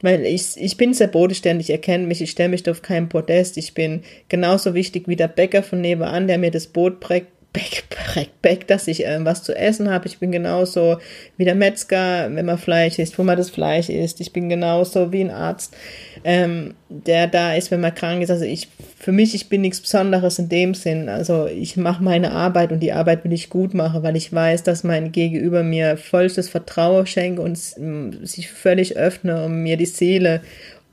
Weil 0.00 0.24
ich, 0.24 0.56
ich 0.56 0.78
bin 0.78 0.94
sehr 0.94 1.08
bodenständig, 1.08 1.68
ihr 1.68 1.76
kennt 1.76 2.08
mich, 2.08 2.22
ich 2.22 2.30
stelle 2.30 2.48
mich 2.48 2.66
auf 2.70 2.80
keinen 2.80 3.10
Podest. 3.10 3.58
Ich 3.58 3.74
bin 3.74 4.00
genauso 4.30 4.72
wichtig 4.72 5.08
wie 5.08 5.16
der 5.16 5.28
Bäcker 5.28 5.62
von 5.62 5.82
nebenan, 5.82 6.26
der 6.26 6.38
mir 6.38 6.50
das 6.50 6.68
Brot 6.68 7.00
prägt, 7.00 7.26
Back, 7.58 7.84
back, 8.14 8.28
back, 8.40 8.66
dass 8.68 8.86
ich 8.86 9.04
äh, 9.04 9.24
was 9.24 9.42
zu 9.42 9.52
essen 9.52 9.90
habe. 9.90 10.06
Ich 10.06 10.18
bin 10.18 10.30
genauso 10.30 10.98
wie 11.36 11.44
der 11.44 11.56
Metzger, 11.56 12.32
wenn 12.32 12.46
man 12.46 12.56
Fleisch 12.56 13.00
isst, 13.00 13.18
wo 13.18 13.24
man 13.24 13.36
das 13.36 13.50
Fleisch 13.50 13.88
isst. 13.88 14.20
Ich 14.20 14.32
bin 14.32 14.48
genauso 14.48 15.10
wie 15.10 15.22
ein 15.22 15.32
Arzt, 15.32 15.74
ähm, 16.22 16.74
der 16.88 17.26
da 17.26 17.54
ist, 17.54 17.72
wenn 17.72 17.80
man 17.80 17.96
krank 17.96 18.22
ist. 18.22 18.30
Also 18.30 18.44
ich, 18.44 18.68
für 18.96 19.10
mich, 19.10 19.34
ich 19.34 19.48
bin 19.48 19.62
nichts 19.62 19.80
Besonderes 19.80 20.38
in 20.38 20.48
dem 20.48 20.74
Sinn. 20.74 21.08
Also 21.08 21.46
ich 21.46 21.76
mache 21.76 22.00
meine 22.00 22.30
Arbeit 22.30 22.70
und 22.70 22.78
die 22.78 22.92
Arbeit 22.92 23.24
will 23.24 23.32
ich 23.32 23.50
gut 23.50 23.74
machen, 23.74 24.04
weil 24.04 24.16
ich 24.16 24.32
weiß, 24.32 24.62
dass 24.62 24.84
mein 24.84 25.10
Gegenüber 25.10 25.64
mir 25.64 25.96
vollstes 25.96 26.48
Vertrauen 26.48 27.06
schenkt 27.06 27.40
und 27.40 27.58
sich 27.58 28.48
völlig 28.50 28.96
öffne 28.96 29.46
und 29.46 29.64
mir 29.64 29.76
die 29.76 29.86
Seele 29.86 30.42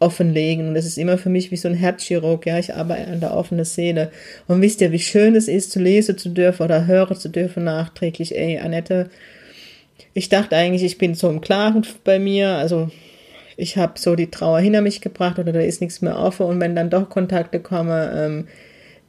offenlegen. 0.06 0.68
Und 0.68 0.76
das 0.76 0.86
ist 0.86 0.98
immer 0.98 1.18
für 1.18 1.30
mich 1.30 1.52
wie 1.52 1.58
so 1.58 1.68
ein 1.68 1.74
Herzchirurg. 1.74 2.46
Ja, 2.46 2.60
ich 2.60 2.74
arbeite 2.74 3.12
an 3.12 3.20
der 3.20 3.34
offenen 3.34 3.66
Seele. 3.66 4.12
Und 4.48 4.62
wisst 4.62 4.82
ihr, 4.82 4.92
wie 4.92 5.00
schön 5.00 5.36
es 5.36 5.48
ist, 5.48 5.72
zu 5.72 5.80
lesen 5.80 6.18
zu 6.18 6.30
dürfen 6.30 6.64
oder 6.64 6.86
hören 6.86 7.18
zu 7.18 7.30
dürfen 7.30 7.64
nachträglich. 7.64 8.38
Ey, 8.38 8.60
Annette, 8.60 9.10
ich 10.14 10.30
dachte 10.30 10.56
eigentlich, 10.56 10.84
ich 10.84 10.98
bin 10.98 11.16
so 11.16 11.30
im 11.30 11.42
Klaren 11.42 11.86
bei 12.04 12.20
mir. 12.20 12.50
Also, 12.50 12.90
ich 13.58 13.78
habe 13.78 13.94
so 13.98 14.16
die 14.16 14.30
Trauer 14.30 14.60
hinter 14.60 14.82
mich 14.82 15.02
gebracht 15.02 15.40
oder 15.40 15.52
da 15.52 15.60
ist 15.62 15.82
nichts 15.82 16.02
mehr 16.02 16.20
offen. 16.20 16.46
Und 16.46 16.60
wenn 16.60 16.76
dann 16.76 16.90
doch 16.90 17.10
Kontakte 17.10 17.60
kommen, 17.60 18.10
ähm, 18.14 18.48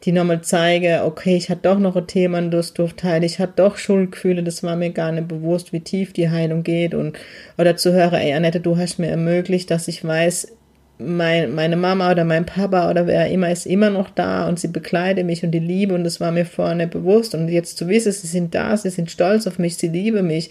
die 0.05 0.13
nochmal 0.13 0.43
zeige, 0.43 1.03
okay, 1.05 1.37
ich 1.37 1.51
hatte 1.51 1.63
doch 1.63 1.79
noch 1.79 1.97
ein 1.97 2.07
Thema 2.07 2.41
Durstdurfteil, 2.43 3.25
ich 3.25 3.39
hatte 3.39 3.55
doch 3.57 3.77
Schuldgefühle, 3.77 4.43
das 4.43 4.63
war 4.63 4.77
mir 4.77 4.91
gar 4.91 5.11
nicht 5.11 5.29
bewusst, 5.29 5.73
wie 5.73 5.81
tief 5.81 6.13
die 6.13 6.31
Heilung 6.31 6.63
geht 6.63 6.95
und 6.95 7.19
oder 7.59 7.77
zu 7.77 7.93
hören, 7.93 8.21
ey 8.21 8.33
Annette, 8.35 8.61
du 8.61 8.77
hast 8.77 8.99
mir 8.99 9.09
ermöglicht, 9.09 9.71
dass 9.71 9.89
ich 9.89 10.05
weiß, 10.05 10.56
mein, 10.99 11.55
meine 11.55 11.77
Mama 11.77 12.11
oder 12.11 12.25
mein 12.25 12.47
Papa 12.47 12.91
oder 12.91 13.07
wer 13.07 13.29
immer 13.31 13.51
ist 13.51 13.67
immer 13.67 13.91
noch 13.91 14.11
da 14.11 14.49
und 14.49 14.59
sie 14.59 14.69
bekleidet 14.69 15.27
mich 15.27 15.45
und 15.45 15.51
die 15.51 15.59
Liebe 15.59 15.95
und 15.95 16.05
das 16.05 16.21
war 16.21 16.33
mir 16.33 16.47
nicht 16.75 16.91
bewusst 16.91 17.35
und 17.35 17.49
jetzt 17.49 17.77
zu 17.77 17.89
wissen, 17.89 18.13
sie 18.13 18.27
sind 18.27 18.55
da, 18.55 18.77
sie 18.77 18.91
sind 18.91 19.11
stolz 19.11 19.47
auf 19.47 19.59
mich, 19.59 19.77
sie 19.77 19.89
lieben 19.89 20.27
mich. 20.27 20.51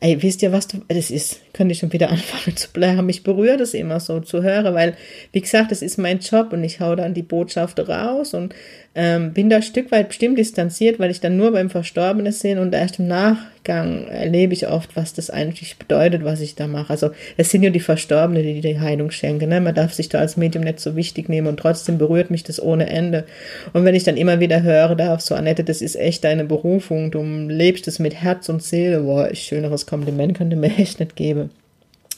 ey, 0.00 0.22
wisst 0.22 0.42
ihr, 0.42 0.52
was 0.52 0.68
du, 0.68 0.78
das 0.88 1.10
ist, 1.10 1.40
könnte 1.52 1.72
ich 1.72 1.78
schon 1.78 1.92
wieder 1.92 2.10
anfangen 2.10 2.56
zu 2.56 2.70
bleiben. 2.70 3.06
Mich 3.06 3.22
berührt 3.22 3.60
es 3.60 3.74
immer 3.74 4.00
so 4.00 4.20
zu 4.20 4.42
hören, 4.42 4.74
weil, 4.74 4.96
wie 5.32 5.40
gesagt, 5.40 5.70
das 5.70 5.82
ist 5.82 5.98
mein 5.98 6.20
Job 6.20 6.52
und 6.52 6.64
ich 6.64 6.80
hau 6.80 6.94
dann 6.94 7.14
die 7.14 7.22
Botschaft 7.22 7.78
raus 7.88 8.34
und 8.34 8.54
ähm, 8.98 9.34
bin 9.34 9.50
da 9.50 9.56
ein 9.56 9.62
Stück 9.62 9.92
weit 9.92 10.08
bestimmt 10.08 10.38
distanziert, 10.38 10.98
weil 10.98 11.10
ich 11.10 11.20
dann 11.20 11.36
nur 11.36 11.52
beim 11.52 11.68
Verstorbenen 11.68 12.32
sehe 12.32 12.58
und 12.58 12.74
erst 12.74 12.98
im 12.98 13.06
Nachgang 13.06 14.08
erlebe 14.08 14.54
ich 14.54 14.68
oft, 14.68 14.96
was 14.96 15.12
das 15.12 15.28
eigentlich 15.28 15.76
bedeutet, 15.76 16.24
was 16.24 16.40
ich 16.40 16.54
da 16.54 16.66
mache. 16.66 16.90
Also 16.90 17.10
es 17.36 17.50
sind 17.50 17.62
ja 17.62 17.68
die 17.68 17.80
Verstorbenen, 17.80 18.42
die 18.42 18.62
die 18.62 18.80
Heilung 18.80 19.10
schenken. 19.10 19.50
Ne? 19.50 19.60
Man 19.60 19.74
darf 19.74 19.92
sich 19.92 20.08
da 20.08 20.18
als 20.18 20.38
Medium 20.38 20.64
nicht 20.64 20.80
so 20.80 20.96
wichtig 20.96 21.28
nehmen 21.28 21.46
und 21.46 21.58
trotzdem 21.58 21.98
berührt 21.98 22.30
mich 22.30 22.42
das 22.42 22.60
ohne 22.60 22.88
Ende. 22.88 23.26
Und 23.74 23.84
wenn 23.84 23.94
ich 23.94 24.04
dann 24.04 24.16
immer 24.16 24.40
wieder 24.40 24.62
höre, 24.62 24.94
darf 24.94 25.20
so 25.20 25.34
Annette, 25.34 25.62
das 25.62 25.82
ist 25.82 25.96
echt 25.96 26.24
deine 26.24 26.44
Berufung, 26.44 27.10
du 27.10 27.22
lebst 27.22 27.86
es 27.88 27.98
mit 27.98 28.14
Herz 28.14 28.48
und 28.48 28.62
Seele, 28.62 29.00
boah, 29.00 29.28
schöneres 29.34 29.84
Kompliment 29.84 30.38
könnte 30.38 30.56
mir 30.56 30.74
echt 30.78 31.00
nicht 31.00 31.16
geben. 31.16 31.50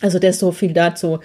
Also 0.00 0.19
das 0.19 0.38
so 0.38 0.52
viel 0.52 0.73
dazu, 0.73 1.19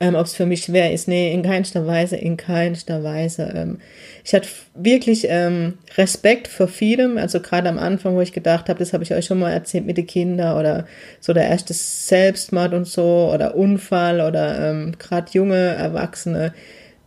ähm, 0.00 0.14
ob 0.14 0.26
es 0.26 0.34
für 0.34 0.46
mich 0.46 0.64
schwer 0.64 0.92
ist. 0.92 1.08
Nee, 1.08 1.32
in 1.32 1.42
keinster 1.42 1.86
Weise, 1.86 2.16
in 2.16 2.36
keinster 2.36 3.04
Weise. 3.04 3.52
Ähm, 3.54 3.78
ich 4.24 4.34
hatte 4.34 4.48
wirklich 4.74 5.26
ähm, 5.28 5.74
Respekt 5.96 6.48
vor 6.48 6.68
vielem. 6.68 7.18
Also 7.18 7.40
gerade 7.40 7.68
am 7.68 7.78
Anfang, 7.78 8.14
wo 8.14 8.22
ich 8.22 8.32
gedacht 8.32 8.68
habe, 8.68 8.78
das 8.78 8.94
habe 8.94 9.04
ich 9.04 9.12
euch 9.12 9.26
schon 9.26 9.38
mal 9.38 9.52
erzählt 9.52 9.84
mit 9.84 9.98
den 9.98 10.06
Kindern 10.06 10.58
oder 10.58 10.86
so 11.20 11.34
der 11.34 11.48
erste 11.48 11.74
Selbstmord 11.74 12.72
und 12.72 12.86
so 12.86 13.30
oder 13.32 13.54
Unfall 13.56 14.20
oder 14.22 14.70
ähm, 14.70 14.94
gerade 14.98 15.30
junge 15.32 15.74
Erwachsene. 15.74 16.54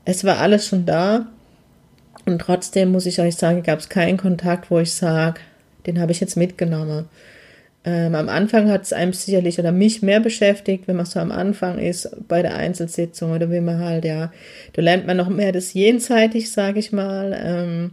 Es 0.05 0.23
war 0.23 0.37
alles 0.39 0.67
schon 0.67 0.85
da. 0.85 1.27
Und 2.25 2.39
trotzdem 2.39 2.91
muss 2.91 3.05
ich 3.05 3.21
euch 3.21 3.37
sagen, 3.37 3.63
gab 3.63 3.79
es 3.79 3.89
keinen 3.89 4.17
Kontakt, 4.17 4.69
wo 4.69 4.79
ich 4.79 4.93
sage, 4.93 5.39
den 5.85 5.99
habe 5.99 6.11
ich 6.11 6.19
jetzt 6.19 6.35
mitgenommen. 6.35 7.05
Ähm, 7.87 8.15
am 8.15 8.27
Anfang 8.27 8.69
hat 8.69 8.83
es 8.83 8.91
einem 8.91 9.13
sicherlich 9.13 9.59
oder 9.59 9.71
mich 9.71 10.01
mehr 10.01 10.19
beschäftigt, 10.19 10.89
wenn 10.89 10.97
man 10.97 11.05
so 11.05 11.21
am 11.21 11.31
Anfang 11.31 11.79
ist 11.79 12.09
bei 12.27 12.41
der 12.41 12.57
Einzelsitzung 12.57 13.31
oder 13.31 13.49
wie 13.49 13.61
man 13.61 13.79
halt, 13.79 14.03
ja, 14.03 14.33
da 14.73 14.81
lernt 14.81 15.07
man 15.07 15.15
noch 15.15 15.29
mehr 15.29 15.53
das 15.53 15.73
jenseitig, 15.73 16.51
sage 16.51 16.79
ich 16.79 16.91
mal, 16.91 17.33
ähm, 17.41 17.91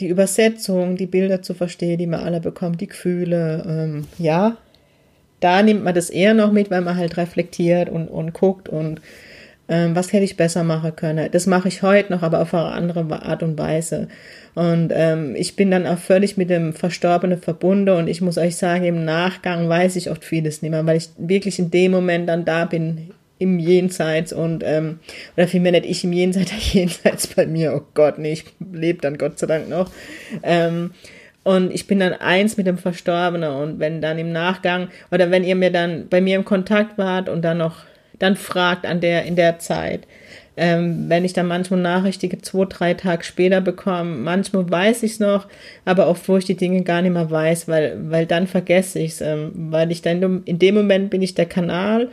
die 0.00 0.08
Übersetzung, 0.08 0.96
die 0.96 1.06
Bilder 1.06 1.42
zu 1.42 1.52
verstehen, 1.52 1.98
die 1.98 2.06
man 2.06 2.20
alle 2.20 2.40
bekommt, 2.40 2.80
die 2.80 2.86
Gefühle, 2.86 3.62
ähm, 3.68 4.06
ja, 4.16 4.56
da 5.40 5.62
nimmt 5.62 5.84
man 5.84 5.94
das 5.94 6.08
eher 6.08 6.32
noch 6.32 6.50
mit, 6.50 6.70
weil 6.70 6.80
man 6.80 6.96
halt 6.96 7.18
reflektiert 7.18 7.90
und, 7.90 8.08
und 8.08 8.32
guckt 8.32 8.70
und 8.70 9.02
ähm, 9.70 9.96
was 9.96 10.12
hätte 10.12 10.24
ich 10.24 10.36
besser 10.36 10.64
machen 10.64 10.94
können. 10.96 11.30
Das 11.30 11.46
mache 11.46 11.68
ich 11.68 11.82
heute 11.82 12.12
noch, 12.12 12.22
aber 12.22 12.42
auf 12.42 12.52
eine 12.52 12.64
andere 12.72 13.22
Art 13.22 13.42
und 13.42 13.56
Weise. 13.56 14.08
Und 14.54 14.90
ähm, 14.92 15.34
ich 15.36 15.56
bin 15.56 15.70
dann 15.70 15.86
auch 15.86 15.98
völlig 15.98 16.36
mit 16.36 16.50
dem 16.50 16.72
Verstorbenen 16.72 17.40
verbunden 17.40 17.90
und 17.90 18.08
ich 18.08 18.20
muss 18.20 18.36
euch 18.36 18.56
sagen, 18.56 18.84
im 18.84 19.04
Nachgang 19.04 19.68
weiß 19.68 19.94
ich 19.94 20.10
oft 20.10 20.24
vieles 20.24 20.60
nicht 20.60 20.72
mehr, 20.72 20.84
weil 20.84 20.96
ich 20.96 21.10
wirklich 21.16 21.60
in 21.60 21.70
dem 21.70 21.92
Moment 21.92 22.28
dann 22.28 22.44
da 22.44 22.64
bin, 22.64 23.12
im 23.38 23.58
Jenseits 23.58 24.34
und 24.34 24.62
ähm, 24.66 24.98
oder 25.34 25.48
vielmehr 25.48 25.72
nicht 25.72 25.86
ich 25.86 26.04
im 26.04 26.12
Jenseits, 26.12 26.50
der 26.50 26.58
Jenseits 26.58 27.28
bei 27.28 27.46
mir, 27.46 27.74
oh 27.74 27.86
Gott, 27.94 28.18
nee, 28.18 28.32
ich 28.32 28.44
lebe 28.72 29.00
dann 29.00 29.18
Gott 29.18 29.38
sei 29.38 29.46
Dank 29.46 29.68
noch. 29.68 29.90
Ähm, 30.42 30.90
und 31.42 31.72
ich 31.72 31.86
bin 31.86 32.00
dann 32.00 32.12
eins 32.12 32.58
mit 32.58 32.66
dem 32.66 32.76
Verstorbenen 32.76 33.50
und 33.50 33.78
wenn 33.78 34.02
dann 34.02 34.18
im 34.18 34.30
Nachgang 34.30 34.88
oder 35.10 35.30
wenn 35.30 35.42
ihr 35.42 35.56
mir 35.56 35.72
dann 35.72 36.08
bei 36.08 36.20
mir 36.20 36.36
im 36.36 36.44
Kontakt 36.44 36.98
wart 36.98 37.30
und 37.30 37.42
dann 37.42 37.58
noch 37.58 37.76
dann 38.20 38.36
fragt 38.36 38.86
an 38.86 39.00
der 39.00 39.24
in 39.24 39.34
der 39.34 39.58
Zeit, 39.58 40.06
ähm, 40.56 41.08
wenn 41.08 41.24
ich 41.24 41.32
dann 41.32 41.46
manchmal 41.46 41.80
Nachrichten 41.80 42.42
zwei, 42.42 42.66
drei 42.66 42.94
Tage 42.94 43.24
später 43.24 43.60
bekomme, 43.60 44.16
manchmal 44.16 44.70
weiß 44.70 45.02
ich 45.02 45.12
es 45.12 45.20
noch, 45.20 45.48
aber 45.84 46.06
oft, 46.06 46.28
wo 46.28 46.36
ich 46.36 46.44
die 46.44 46.56
Dinge 46.56 46.82
gar 46.82 47.02
nicht 47.02 47.12
mehr 47.12 47.30
weiß, 47.30 47.66
weil, 47.66 47.98
weil 48.10 48.26
dann 48.26 48.46
vergesse 48.46 48.98
ich 48.98 49.12
es, 49.12 49.20
ähm, 49.20 49.52
weil 49.54 49.90
ich 49.90 50.02
dann, 50.02 50.42
in 50.44 50.58
dem 50.58 50.74
Moment 50.74 51.10
bin 51.10 51.22
ich 51.22 51.34
der 51.34 51.46
Kanal, 51.46 52.10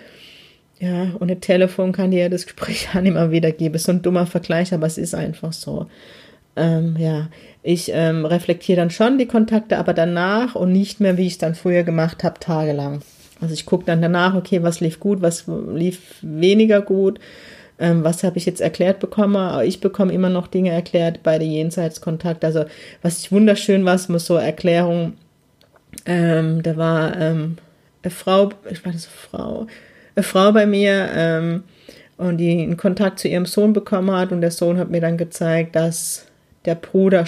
ja, 0.79 1.15
ohne 1.19 1.39
Telefon 1.39 1.91
kann 1.91 2.11
dir 2.11 2.29
das 2.29 2.45
Gespräch 2.45 2.89
auch 2.95 3.01
nicht 3.01 3.13
mehr 3.13 3.31
wiedergeben. 3.31 3.75
Ist 3.75 3.85
so 3.85 3.91
ein 3.91 4.01
dummer 4.01 4.25
Vergleich, 4.25 4.73
aber 4.73 4.87
es 4.87 4.97
ist 4.97 5.15
einfach 5.15 5.53
so. 5.53 5.87
Ähm, 6.55 6.95
ja, 6.97 7.29
ich 7.63 7.91
ähm, 7.93 8.25
reflektiere 8.25 8.77
dann 8.77 8.89
schon 8.89 9.17
die 9.17 9.27
Kontakte, 9.27 9.77
aber 9.77 9.93
danach 9.93 10.55
und 10.55 10.71
nicht 10.71 10.99
mehr, 10.99 11.17
wie 11.17 11.27
ich 11.27 11.33
es 11.33 11.37
dann 11.37 11.55
früher 11.55 11.83
gemacht 11.83 12.23
habe, 12.23 12.39
tagelang. 12.39 13.01
Also 13.41 13.53
ich 13.53 13.65
gucke 13.65 13.85
dann 13.85 14.01
danach, 14.01 14.35
okay, 14.35 14.63
was 14.63 14.79
lief 14.79 14.99
gut, 14.99 15.21
was 15.21 15.45
lief 15.47 16.15
weniger 16.21 16.81
gut 16.81 17.19
ähm, 17.79 18.03
was 18.03 18.23
habe 18.23 18.37
ich 18.37 18.45
jetzt 18.45 18.61
erklärt 18.61 18.99
bekommen? 18.99 19.61
Ich 19.65 19.81
bekomme 19.81 20.13
immer 20.13 20.29
noch 20.29 20.47
Dinge 20.47 20.71
erklärt 20.71 21.23
bei 21.23 21.37
der 21.37 21.47
Jenseitskontakt. 21.47 22.43
Also 22.43 22.65
was 23.01 23.19
ich 23.19 23.31
wunderschön 23.31 23.85
war, 23.85 23.99
muss 24.07 24.25
so 24.25 24.35
Erklärung, 24.35 25.13
ähm, 26.05 26.63
da 26.63 26.77
war 26.77 27.19
ähm, 27.19 27.57
eine 28.03 28.11
Frau, 28.11 28.49
ich 28.69 28.83
meine 28.85 28.97
so 28.97 29.09
Frau, 29.09 29.67
eine 30.15 30.23
Frau 30.23 30.51
bei 30.51 30.65
mir 30.65 31.09
ähm, 31.13 31.63
und 32.17 32.37
die 32.37 32.63
einen 32.63 32.77
Kontakt 32.77 33.19
zu 33.19 33.27
ihrem 33.27 33.45
Sohn 33.45 33.73
bekommen 33.73 34.11
hat 34.11 34.31
und 34.31 34.41
der 34.41 34.51
Sohn 34.51 34.77
hat 34.77 34.89
mir 34.89 35.01
dann 35.01 35.17
gezeigt, 35.17 35.75
dass 35.75 36.26
der 36.67 36.75
Bruder, 36.75 37.25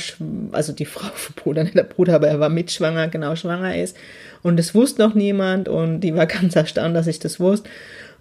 also 0.52 0.74
die 0.74 0.86
Frau 0.86 1.10
vom 1.16 1.36
Bruder, 1.36 1.64
nicht 1.66 1.76
der 1.76 1.84
Bruder, 1.84 2.16
aber 2.16 2.28
er 2.28 2.40
war 2.40 2.50
mitschwanger, 2.50 3.08
genau 3.08 3.36
schwanger 3.36 3.76
ist. 3.76 3.98
Und 4.44 4.58
das 4.58 4.76
wusste 4.76 5.02
noch 5.02 5.16
niemand 5.16 5.68
und 5.68 6.02
die 6.02 6.14
war 6.14 6.26
ganz 6.28 6.56
erstaunt, 6.56 6.96
dass 6.96 7.08
ich 7.08 7.20
das 7.20 7.40
wusste 7.40 7.70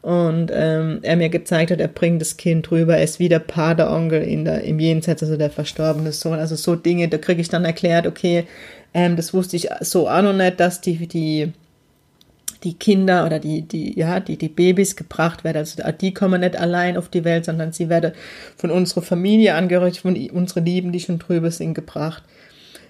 und 0.01 0.51
ähm, 0.55 1.01
er 1.03 1.17
mir 1.17 1.29
gezeigt 1.29 1.71
hat, 1.71 1.81
er 1.81 1.89
bringt 1.89 2.21
das 2.21 2.37
Kind 2.37 2.71
rüber, 2.71 2.97
er 2.97 3.05
ist 3.05 3.19
wie 3.19 3.29
der 3.29 3.41
Pateronkel 3.41 4.23
in 4.23 4.45
der, 4.45 4.63
im 4.63 4.79
Jenseits, 4.79 5.23
also 5.23 5.37
der 5.37 5.51
verstorbene 5.51 6.13
Sohn. 6.13 6.39
Also 6.39 6.55
so 6.55 6.77
Dinge, 6.77 7.09
da 7.09 7.19
kriege 7.19 7.41
ich 7.41 7.49
dann 7.49 7.65
erklärt, 7.65 8.07
okay, 8.07 8.45
ähm, 8.95 9.17
das 9.17 9.35
wusste 9.35 9.57
ich 9.57 9.69
so 9.81 10.09
auch 10.09 10.23
noch 10.23 10.33
nicht, 10.33 10.61
dass 10.61 10.81
die, 10.81 11.09
die, 11.09 11.53
die 12.65 12.75
Kinder 12.75 13.27
oder 13.27 13.39
die, 13.39 13.63
die, 13.63 13.99
ja, 13.99 14.21
die, 14.21 14.37
die 14.37 14.49
Babys 14.49 14.97
gebracht 14.97 15.45
werden. 15.45 15.59
Also 15.59 15.83
die 16.01 16.15
kommen 16.15 16.41
nicht 16.41 16.57
allein 16.57 16.97
auf 16.97 17.09
die 17.09 17.25
Welt, 17.25 17.45
sondern 17.45 17.73
sie 17.73 17.89
werden 17.89 18.13
von 18.57 18.71
unserer 18.71 19.03
Familie 19.03 19.55
angehörig, 19.55 20.01
von 20.01 20.17
unseren 20.31 20.65
Lieben, 20.65 20.93
die 20.93 21.01
schon 21.01 21.19
drüber 21.19 21.51
sind, 21.51 21.75
gebracht. 21.75 22.23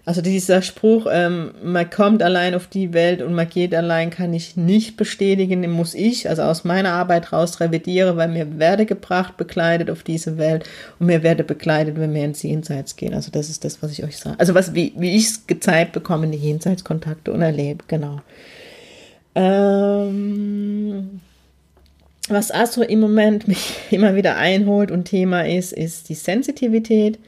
Also 0.08 0.22
dieser 0.22 0.62
Spruch, 0.62 1.06
ähm, 1.12 1.50
man 1.62 1.90
kommt 1.90 2.22
allein 2.22 2.54
auf 2.54 2.66
die 2.66 2.94
Welt 2.94 3.20
und 3.20 3.34
man 3.34 3.46
geht 3.46 3.74
allein, 3.74 4.08
kann 4.08 4.32
ich 4.32 4.56
nicht 4.56 4.96
bestätigen, 4.96 5.60
den 5.60 5.70
muss 5.70 5.92
ich, 5.92 6.30
also 6.30 6.44
aus 6.44 6.64
meiner 6.64 6.92
Arbeit 6.92 7.30
raus 7.30 7.60
revidiere, 7.60 8.16
weil 8.16 8.28
mir 8.28 8.58
werde 8.58 8.86
gebracht, 8.86 9.36
bekleidet 9.36 9.90
auf 9.90 10.02
diese 10.02 10.38
Welt 10.38 10.64
und 10.98 11.08
mir 11.08 11.22
werde 11.22 11.44
bekleidet, 11.44 12.00
wenn 12.00 12.14
wir 12.14 12.24
ins 12.24 12.42
Jenseits 12.42 12.96
gehen. 12.96 13.12
Also 13.12 13.30
das 13.30 13.50
ist 13.50 13.64
das, 13.64 13.82
was 13.82 13.92
ich 13.92 14.02
euch 14.02 14.16
sage. 14.16 14.40
Also 14.40 14.54
was, 14.54 14.72
wie, 14.72 14.94
wie 14.96 15.14
ich 15.14 15.26
es 15.26 15.46
gezeigt 15.46 15.92
bekomme, 15.92 16.26
die 16.28 16.38
Jenseitskontakte 16.38 17.30
und 17.30 17.42
erlebe, 17.42 17.84
genau. 17.86 18.22
Ähm, 19.38 21.20
was 22.28 22.50
also 22.50 22.82
im 22.82 22.98
Moment 22.98 23.46
mich 23.46 23.74
immer 23.90 24.16
wieder 24.16 24.36
einholt 24.36 24.90
und 24.90 25.04
Thema 25.04 25.46
ist, 25.46 25.72
ist 25.72 26.08
die 26.08 26.14
Sensitivität 26.14 27.20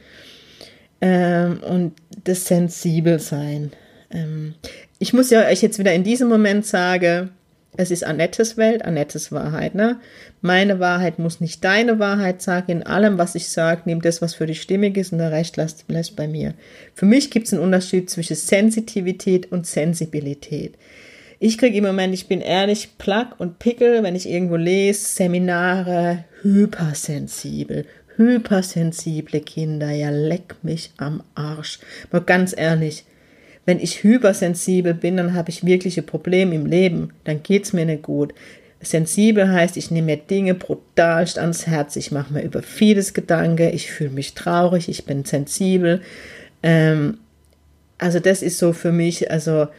ähm, 0.99 1.61
und 1.63 1.93
das 2.25 2.45
Sensibelsein. 2.45 3.71
Ähm, 4.11 4.55
ich 4.99 5.13
muss 5.13 5.29
ja 5.29 5.47
euch 5.47 5.61
jetzt 5.61 5.79
wieder 5.79 5.93
in 5.93 6.03
diesem 6.03 6.27
Moment 6.27 6.65
sagen, 6.65 7.29
es 7.77 7.89
ist 7.89 8.03
Annettes 8.03 8.57
Welt, 8.57 8.83
Annettes 8.83 9.31
Wahrheit. 9.31 9.75
Ne? 9.75 9.97
Meine 10.41 10.81
Wahrheit 10.81 11.17
muss 11.17 11.39
nicht 11.39 11.63
deine 11.63 11.97
Wahrheit 11.99 12.41
sagen. 12.41 12.69
In 12.69 12.83
allem, 12.83 13.17
was 13.17 13.35
ich 13.35 13.47
sage, 13.47 13.83
nimm 13.85 14.01
das, 14.01 14.21
was 14.21 14.35
für 14.35 14.45
dich 14.45 14.61
stimmig 14.61 14.97
ist 14.97 15.13
und 15.13 15.19
der 15.19 15.31
Recht 15.31 15.55
lässt, 15.55 15.85
lässt 15.87 16.17
bei 16.17 16.27
mir. 16.27 16.53
Für 16.93 17.05
mich 17.05 17.31
gibt 17.31 17.47
es 17.47 17.53
einen 17.53 17.63
Unterschied 17.63 18.09
zwischen 18.09 18.35
Sensitivität 18.35 19.49
und 19.53 19.65
Sensibilität. 19.65 20.75
Ich 21.43 21.57
kriege 21.57 21.75
im 21.75 21.85
Moment, 21.85 22.13
ich 22.13 22.27
bin 22.27 22.39
ehrlich, 22.39 22.99
Plack 22.99 23.39
und 23.39 23.57
Pickel, 23.57 24.03
wenn 24.03 24.15
ich 24.15 24.29
irgendwo 24.29 24.57
lese, 24.57 25.03
Seminare, 25.03 26.25
hypersensibel, 26.43 27.87
hypersensible 28.15 29.39
Kinder, 29.39 29.89
ja 29.89 30.11
leck 30.11 30.53
mich 30.61 30.91
am 30.97 31.23
Arsch. 31.33 31.79
Mal 32.11 32.21
ganz 32.21 32.53
ehrlich, 32.55 33.05
wenn 33.65 33.79
ich 33.79 34.03
hypersensibel 34.03 34.93
bin, 34.93 35.17
dann 35.17 35.33
habe 35.33 35.49
ich 35.49 35.65
wirkliche 35.65 36.03
Probleme 36.03 36.53
im 36.53 36.67
Leben, 36.67 37.11
dann 37.23 37.41
geht's 37.41 37.73
mir 37.73 37.87
nicht 37.87 38.03
gut. 38.03 38.35
Sensibel 38.79 39.51
heißt, 39.51 39.77
ich 39.77 39.89
nehme 39.89 40.05
mir 40.05 40.17
Dinge 40.17 40.53
brutalst 40.53 41.39
ans 41.39 41.65
Herz, 41.65 41.95
ich 41.95 42.11
mache 42.11 42.33
mir 42.33 42.43
über 42.43 42.61
vieles 42.61 43.15
Gedanken, 43.15 43.73
ich 43.73 43.91
fühle 43.91 44.11
mich 44.11 44.35
traurig, 44.35 44.89
ich 44.89 45.05
bin 45.05 45.25
sensibel. 45.25 46.01
Ähm, 46.61 47.17
also 47.97 48.19
das 48.19 48.43
ist 48.43 48.59
so 48.59 48.73
für 48.73 48.91
mich, 48.91 49.31
also 49.31 49.69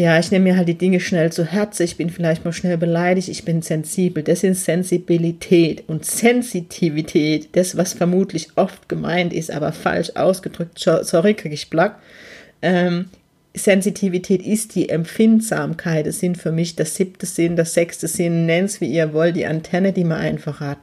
ja, 0.00 0.18
ich 0.18 0.30
nehme 0.30 0.44
mir 0.44 0.56
halt 0.56 0.66
die 0.66 0.78
Dinge 0.78 0.98
schnell 0.98 1.30
zu 1.30 1.44
Herzen, 1.44 1.82
ich 1.82 1.98
bin 1.98 2.08
vielleicht 2.08 2.42
mal 2.42 2.54
schnell 2.54 2.78
beleidigt, 2.78 3.28
ich 3.28 3.44
bin 3.44 3.60
sensibel. 3.60 4.22
Das 4.22 4.42
ist 4.42 4.64
Sensibilität 4.64 5.84
und 5.88 6.06
Sensitivität, 6.06 7.50
das, 7.52 7.76
was 7.76 7.92
vermutlich 7.92 8.48
oft 8.56 8.88
gemeint 8.88 9.34
ist, 9.34 9.50
aber 9.50 9.72
falsch 9.72 10.12
ausgedrückt, 10.14 10.78
sorry, 10.78 11.34
kriege 11.34 11.54
ich 11.54 11.68
Black. 11.68 11.96
Ähm, 12.62 13.10
Sensitivität 13.52 14.46
ist 14.46 14.74
die 14.74 14.88
Empfindsamkeit. 14.88 16.06
Es 16.06 16.20
sind 16.20 16.38
für 16.38 16.52
mich 16.52 16.76
das 16.76 16.94
siebte 16.94 17.26
Sinn, 17.26 17.56
das 17.56 17.74
sechste 17.74 18.08
Sinn, 18.08 18.46
nennt's 18.46 18.80
wie 18.80 18.90
ihr 18.90 19.12
wollt, 19.12 19.36
die 19.36 19.46
Antenne, 19.46 19.92
die 19.92 20.04
man 20.04 20.20
einfach 20.20 20.60
hat. 20.60 20.78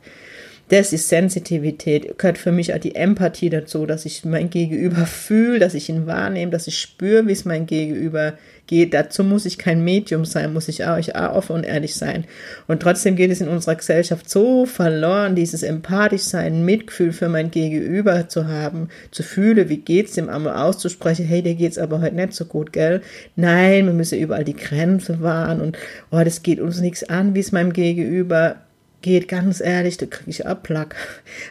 Das 0.70 0.92
ist 0.92 1.08
Sensitivität, 1.08 2.18
gehört 2.18 2.38
für 2.38 2.52
mich 2.52 2.74
auch 2.74 2.78
die 2.78 2.96
Empathie 2.96 3.50
dazu, 3.50 3.86
dass 3.86 4.06
ich 4.06 4.26
mein 4.26 4.50
Gegenüber 4.50 5.06
fühle, 5.06 5.60
dass 5.60 5.74
ich 5.74 5.88
ihn 5.88 6.08
wahrnehme, 6.08 6.52
dass 6.52 6.68
ich 6.68 6.78
spüre, 6.78 7.26
wie 7.26 7.32
es 7.32 7.46
mein 7.46 7.66
Gegenüber 7.68 8.34
geht. 8.68 8.94
Dazu 8.94 9.24
muss 9.24 9.46
ich 9.46 9.58
kein 9.58 9.82
Medium 9.86 10.26
sein, 10.26 10.52
muss 10.52 10.68
ich 10.68 10.84
auch, 10.84 10.98
ich 10.98 11.16
auch 11.16 11.36
offen 11.36 11.56
und 11.56 11.64
ehrlich 11.64 11.96
sein. 11.96 12.26
Und 12.68 12.82
trotzdem 12.82 13.16
geht 13.16 13.32
es 13.32 13.40
in 13.40 13.48
unserer 13.48 13.76
Gesellschaft 13.76 14.30
so 14.30 14.66
verloren, 14.66 15.36
dieses 15.36 15.64
empathisch 15.64 16.24
sein, 16.24 16.66
Mitgefühl 16.66 17.14
für 17.14 17.30
mein 17.30 17.50
Gegenüber 17.50 18.28
zu 18.28 18.48
haben, 18.50 18.90
zu 19.12 19.24
fühlen, 19.24 19.70
wie 19.70 19.78
geht's 19.78 20.16
dem 20.16 20.28
einmal 20.28 20.58
auszusprechen, 20.58 21.26
hey, 21.26 21.42
dir 21.42 21.56
geht's 21.56 21.78
aber 21.78 22.02
heute 22.02 22.16
nicht 22.16 22.34
so 22.34 22.44
gut, 22.44 22.74
gell? 22.74 23.02
Nein, 23.38 23.86
wir 23.86 23.94
müssen 23.94 24.20
überall 24.20 24.44
die 24.44 24.56
Grenze 24.56 25.22
wahren 25.22 25.62
und 25.62 25.78
oh, 26.12 26.22
das 26.22 26.44
geht 26.44 26.60
uns 26.60 26.82
nichts 26.82 27.06
an, 27.06 27.36
wie 27.36 27.40
es 27.40 27.54
meinem 27.54 27.72
Gegenüber 27.72 28.58
geht, 29.02 29.28
ganz 29.28 29.62
ehrlich, 29.62 29.98
da 29.98 30.06
kriege 30.06 30.30
ich 30.30 30.46
Abplack. 30.46 30.96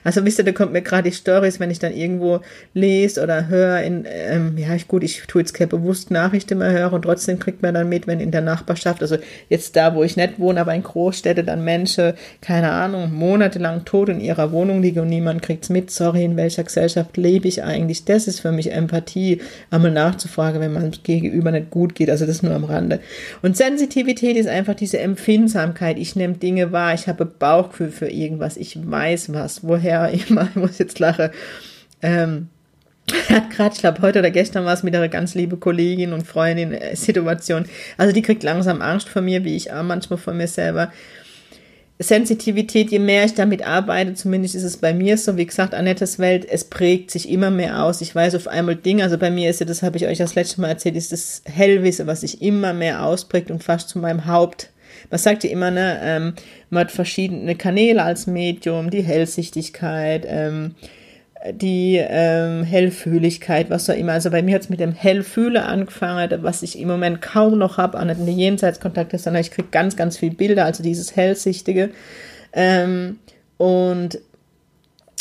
Also 0.04 0.24
wisst 0.24 0.38
ihr, 0.38 0.44
da 0.44 0.52
kommt 0.52 0.72
mir 0.72 0.82
gerade 0.82 1.08
die 1.08 1.16
Stories, 1.16 1.60
wenn 1.60 1.70
ich 1.70 1.78
dann 1.78 1.92
irgendwo 1.92 2.40
lese 2.74 3.22
oder 3.22 3.48
höre, 3.48 3.82
in, 3.82 4.04
ähm, 4.06 4.58
ja, 4.58 4.74
ich, 4.74 4.88
gut, 4.88 5.04
ich 5.04 5.22
tue 5.28 5.42
jetzt 5.42 5.54
keine 5.54 5.68
bewusst 5.68 6.10
Nachrichten 6.10 6.58
mehr 6.58 6.72
hören 6.72 6.94
und 6.94 7.02
trotzdem 7.02 7.38
kriegt 7.38 7.62
man 7.62 7.74
dann 7.74 7.88
mit, 7.88 8.06
wenn 8.06 8.20
in 8.20 8.30
der 8.30 8.40
Nachbarschaft, 8.40 9.00
also 9.02 9.16
jetzt 9.48 9.76
da, 9.76 9.94
wo 9.94 10.02
ich 10.02 10.16
nicht 10.16 10.38
wohne, 10.38 10.60
aber 10.60 10.74
in 10.74 10.82
Großstädte 10.82 11.44
dann 11.44 11.64
Menschen, 11.64 12.14
keine 12.40 12.72
Ahnung, 12.72 13.12
monatelang 13.12 13.84
tot 13.84 14.08
in 14.08 14.20
ihrer 14.20 14.50
Wohnung 14.50 14.82
liegen 14.82 15.00
und 15.00 15.08
niemand 15.08 15.42
kriegt's 15.42 15.68
mit, 15.68 15.90
sorry, 15.90 16.24
in 16.24 16.36
welcher 16.36 16.64
Gesellschaft 16.64 17.16
lebe 17.16 17.46
ich 17.46 17.62
eigentlich? 17.62 18.04
Das 18.04 18.26
ist 18.26 18.40
für 18.40 18.52
mich 18.52 18.72
Empathie, 18.72 19.40
einmal 19.70 19.92
nachzufragen, 19.92 20.60
wenn 20.60 20.72
man 20.72 20.90
gegenüber 21.04 21.52
nicht 21.52 21.70
gut 21.70 21.94
geht, 21.94 22.10
also 22.10 22.26
das 22.26 22.42
nur 22.42 22.54
am 22.54 22.64
Rande. 22.64 23.00
Und 23.42 23.56
Sensitivität 23.56 24.36
ist 24.36 24.48
einfach 24.48 24.74
diese 24.74 24.98
Empfindsamkeit, 24.98 25.98
ich 25.98 26.16
nehme 26.16 26.34
Dinge 26.34 26.72
wahr, 26.72 26.92
ich 26.94 27.06
habe 27.06 27.35
Bauchgefühl 27.38 27.90
für 27.90 28.08
irgendwas, 28.08 28.56
ich 28.56 28.78
weiß 28.90 29.32
was, 29.32 29.64
woher 29.64 30.10
immer, 30.28 30.48
ich 30.48 30.56
muss 30.56 30.78
jetzt 30.78 30.98
lachen. 30.98 31.30
Ähm, 32.02 32.48
hat 33.28 33.50
gerade, 33.50 33.74
ich 33.74 33.80
glaube, 33.80 34.02
heute 34.02 34.18
oder 34.18 34.30
gestern 34.30 34.64
war 34.64 34.74
es 34.74 34.82
mit 34.82 34.94
einer 34.94 35.08
ganz 35.08 35.34
liebe 35.34 35.56
Kollegin 35.56 36.12
und 36.12 36.26
Freundin 36.26 36.72
äh, 36.72 36.96
Situation. 36.96 37.66
Also 37.96 38.12
die 38.12 38.22
kriegt 38.22 38.42
langsam 38.42 38.82
Angst 38.82 39.08
vor 39.08 39.22
mir, 39.22 39.44
wie 39.44 39.56
ich 39.56 39.72
auch 39.72 39.82
manchmal 39.82 40.18
vor 40.18 40.34
mir 40.34 40.48
selber. 40.48 40.90
Sensitivität, 41.98 42.90
je 42.90 42.98
mehr 42.98 43.24
ich 43.24 43.32
damit 43.32 43.66
arbeite, 43.66 44.12
zumindest 44.12 44.54
ist 44.54 44.64
es 44.64 44.76
bei 44.76 44.92
mir 44.92 45.16
so, 45.16 45.38
wie 45.38 45.46
gesagt, 45.46 45.72
Annettes 45.72 46.18
Welt, 46.18 46.46
es 46.46 46.64
prägt 46.64 47.10
sich 47.10 47.30
immer 47.30 47.50
mehr 47.50 47.82
aus. 47.82 48.02
Ich 48.02 48.14
weiß 48.14 48.34
auf 48.34 48.48
einmal 48.48 48.76
Dinge, 48.76 49.02
also 49.02 49.16
bei 49.16 49.30
mir 49.30 49.48
ist 49.48 49.60
ja, 49.60 49.66
das 49.66 49.82
habe 49.82 49.96
ich 49.96 50.06
euch 50.06 50.18
das 50.18 50.34
letzte 50.34 50.60
Mal 50.60 50.68
erzählt, 50.68 50.96
ist 50.96 51.12
das 51.12 51.42
Hellwisse, 51.46 52.06
was 52.06 52.20
sich 52.20 52.42
immer 52.42 52.74
mehr 52.74 53.02
ausprägt 53.02 53.50
und 53.50 53.64
fast 53.64 53.88
zu 53.88 53.98
meinem 53.98 54.26
Haupt 54.26 54.70
man 55.10 55.18
sagt 55.18 55.44
ja 55.44 55.50
immer, 55.50 55.70
ne, 55.70 55.98
ähm, 56.02 56.34
man 56.70 56.82
hat 56.82 56.92
verschiedene 56.92 57.54
Kanäle 57.54 58.02
als 58.02 58.26
Medium, 58.26 58.90
die 58.90 59.02
Hellsichtigkeit, 59.02 60.26
ähm, 60.28 60.74
die 61.52 61.96
ähm, 61.96 62.64
Hellfühligkeit, 62.64 63.70
was 63.70 63.88
auch 63.88 63.94
immer. 63.94 64.12
Also 64.12 64.30
bei 64.30 64.42
mir 64.42 64.54
hat 64.54 64.62
es 64.62 64.68
mit 64.68 64.80
dem 64.80 64.92
Hellfühle 64.92 65.64
angefangen, 65.64 66.42
was 66.42 66.62
ich 66.62 66.78
im 66.78 66.88
Moment 66.88 67.22
kaum 67.22 67.58
noch 67.58 67.78
habe, 67.78 67.98
an 67.98 68.08
den 68.08 68.26
Jenseitskontakte, 68.26 69.18
sondern 69.18 69.42
ich 69.42 69.50
kriege 69.50 69.68
ganz, 69.70 69.96
ganz 69.96 70.18
viele 70.18 70.34
Bilder, 70.34 70.64
also 70.64 70.82
dieses 70.82 71.14
Hellsichtige. 71.14 71.90
Ähm, 72.52 73.18
und 73.58 74.18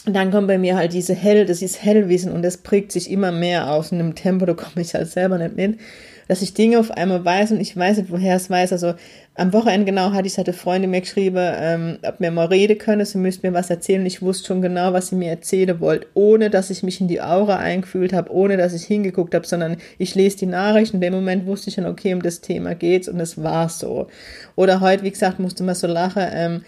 dann 0.06 0.32
kommt 0.32 0.48
bei 0.48 0.58
mir 0.58 0.76
halt 0.76 0.94
diese 0.94 1.14
Hell, 1.14 1.46
das 1.46 1.62
ist 1.62 1.84
Hellwissen 1.84 2.32
und 2.32 2.44
das 2.44 2.58
prägt 2.58 2.92
sich 2.92 3.10
immer 3.10 3.32
mehr 3.32 3.72
aus 3.72 3.92
in 3.92 4.00
einem 4.00 4.16
Tempo, 4.16 4.46
da 4.46 4.54
komme 4.54 4.82
ich 4.82 4.94
halt 4.94 5.10
selber 5.10 5.38
nicht 5.38 5.56
mit 5.56 5.80
dass 6.28 6.42
ich 6.42 6.54
Dinge 6.54 6.80
auf 6.80 6.92
einmal 6.92 7.24
weiß 7.24 7.52
und 7.52 7.60
ich 7.60 7.76
weiß 7.76 7.98
nicht, 7.98 8.12
woher 8.12 8.36
es 8.36 8.50
weiß. 8.50 8.72
Also 8.72 8.94
am 9.36 9.54
Wochenende 9.54 9.86
genau 9.86 10.12
hatte 10.12 10.28
ich, 10.28 10.38
hatte 10.38 10.54
Freunde 10.54 10.88
mir 10.88 11.02
geschrieben, 11.02 11.38
ähm, 11.40 11.98
ob 12.04 12.20
mir 12.20 12.32
mal 12.32 12.48
reden 12.48 12.78
können, 12.78 13.06
sie 13.06 13.18
müssten 13.18 13.48
mir 13.48 13.54
was 13.54 13.70
erzählen. 13.70 14.06
Ich 14.06 14.22
wusste 14.22 14.48
schon 14.48 14.62
genau, 14.62 14.94
was 14.94 15.08
sie 15.08 15.16
mir 15.16 15.30
erzählen 15.30 15.80
wollt, 15.80 16.08
ohne 16.14 16.50
dass 16.50 16.70
ich 16.70 16.84
mich 16.84 17.02
in 17.02 17.08
die 17.08 17.22
Aura 17.22 17.58
eingefühlt 17.58 18.14
habe, 18.14 18.32
ohne 18.32 18.58
dass 18.58 18.74
ich 18.74 18.84
hingeguckt 18.86 19.36
habe, 19.36 19.46
sondern 19.46 19.78
ich 19.98 20.16
lese 20.16 20.38
die 20.38 20.46
Nachrichten. 20.46 20.98
In 20.98 21.02
dem 21.02 21.14
Moment 21.14 21.46
wusste 21.46 21.70
ich 21.70 21.76
schon, 21.76 21.86
okay, 21.86 22.14
um 22.14 22.22
das 22.22 22.42
Thema 22.42 22.76
geht's 22.76 23.08
und 23.08 23.20
es 23.20 23.42
war 23.42 23.70
so. 23.70 24.08
Oder 24.56 24.80
heute, 24.80 25.04
wie 25.04 25.12
gesagt, 25.12 25.40
musste 25.40 25.64
man 25.64 25.76
so 25.76 25.88
lachen. 25.88 26.24
Ähm, 26.32 26.62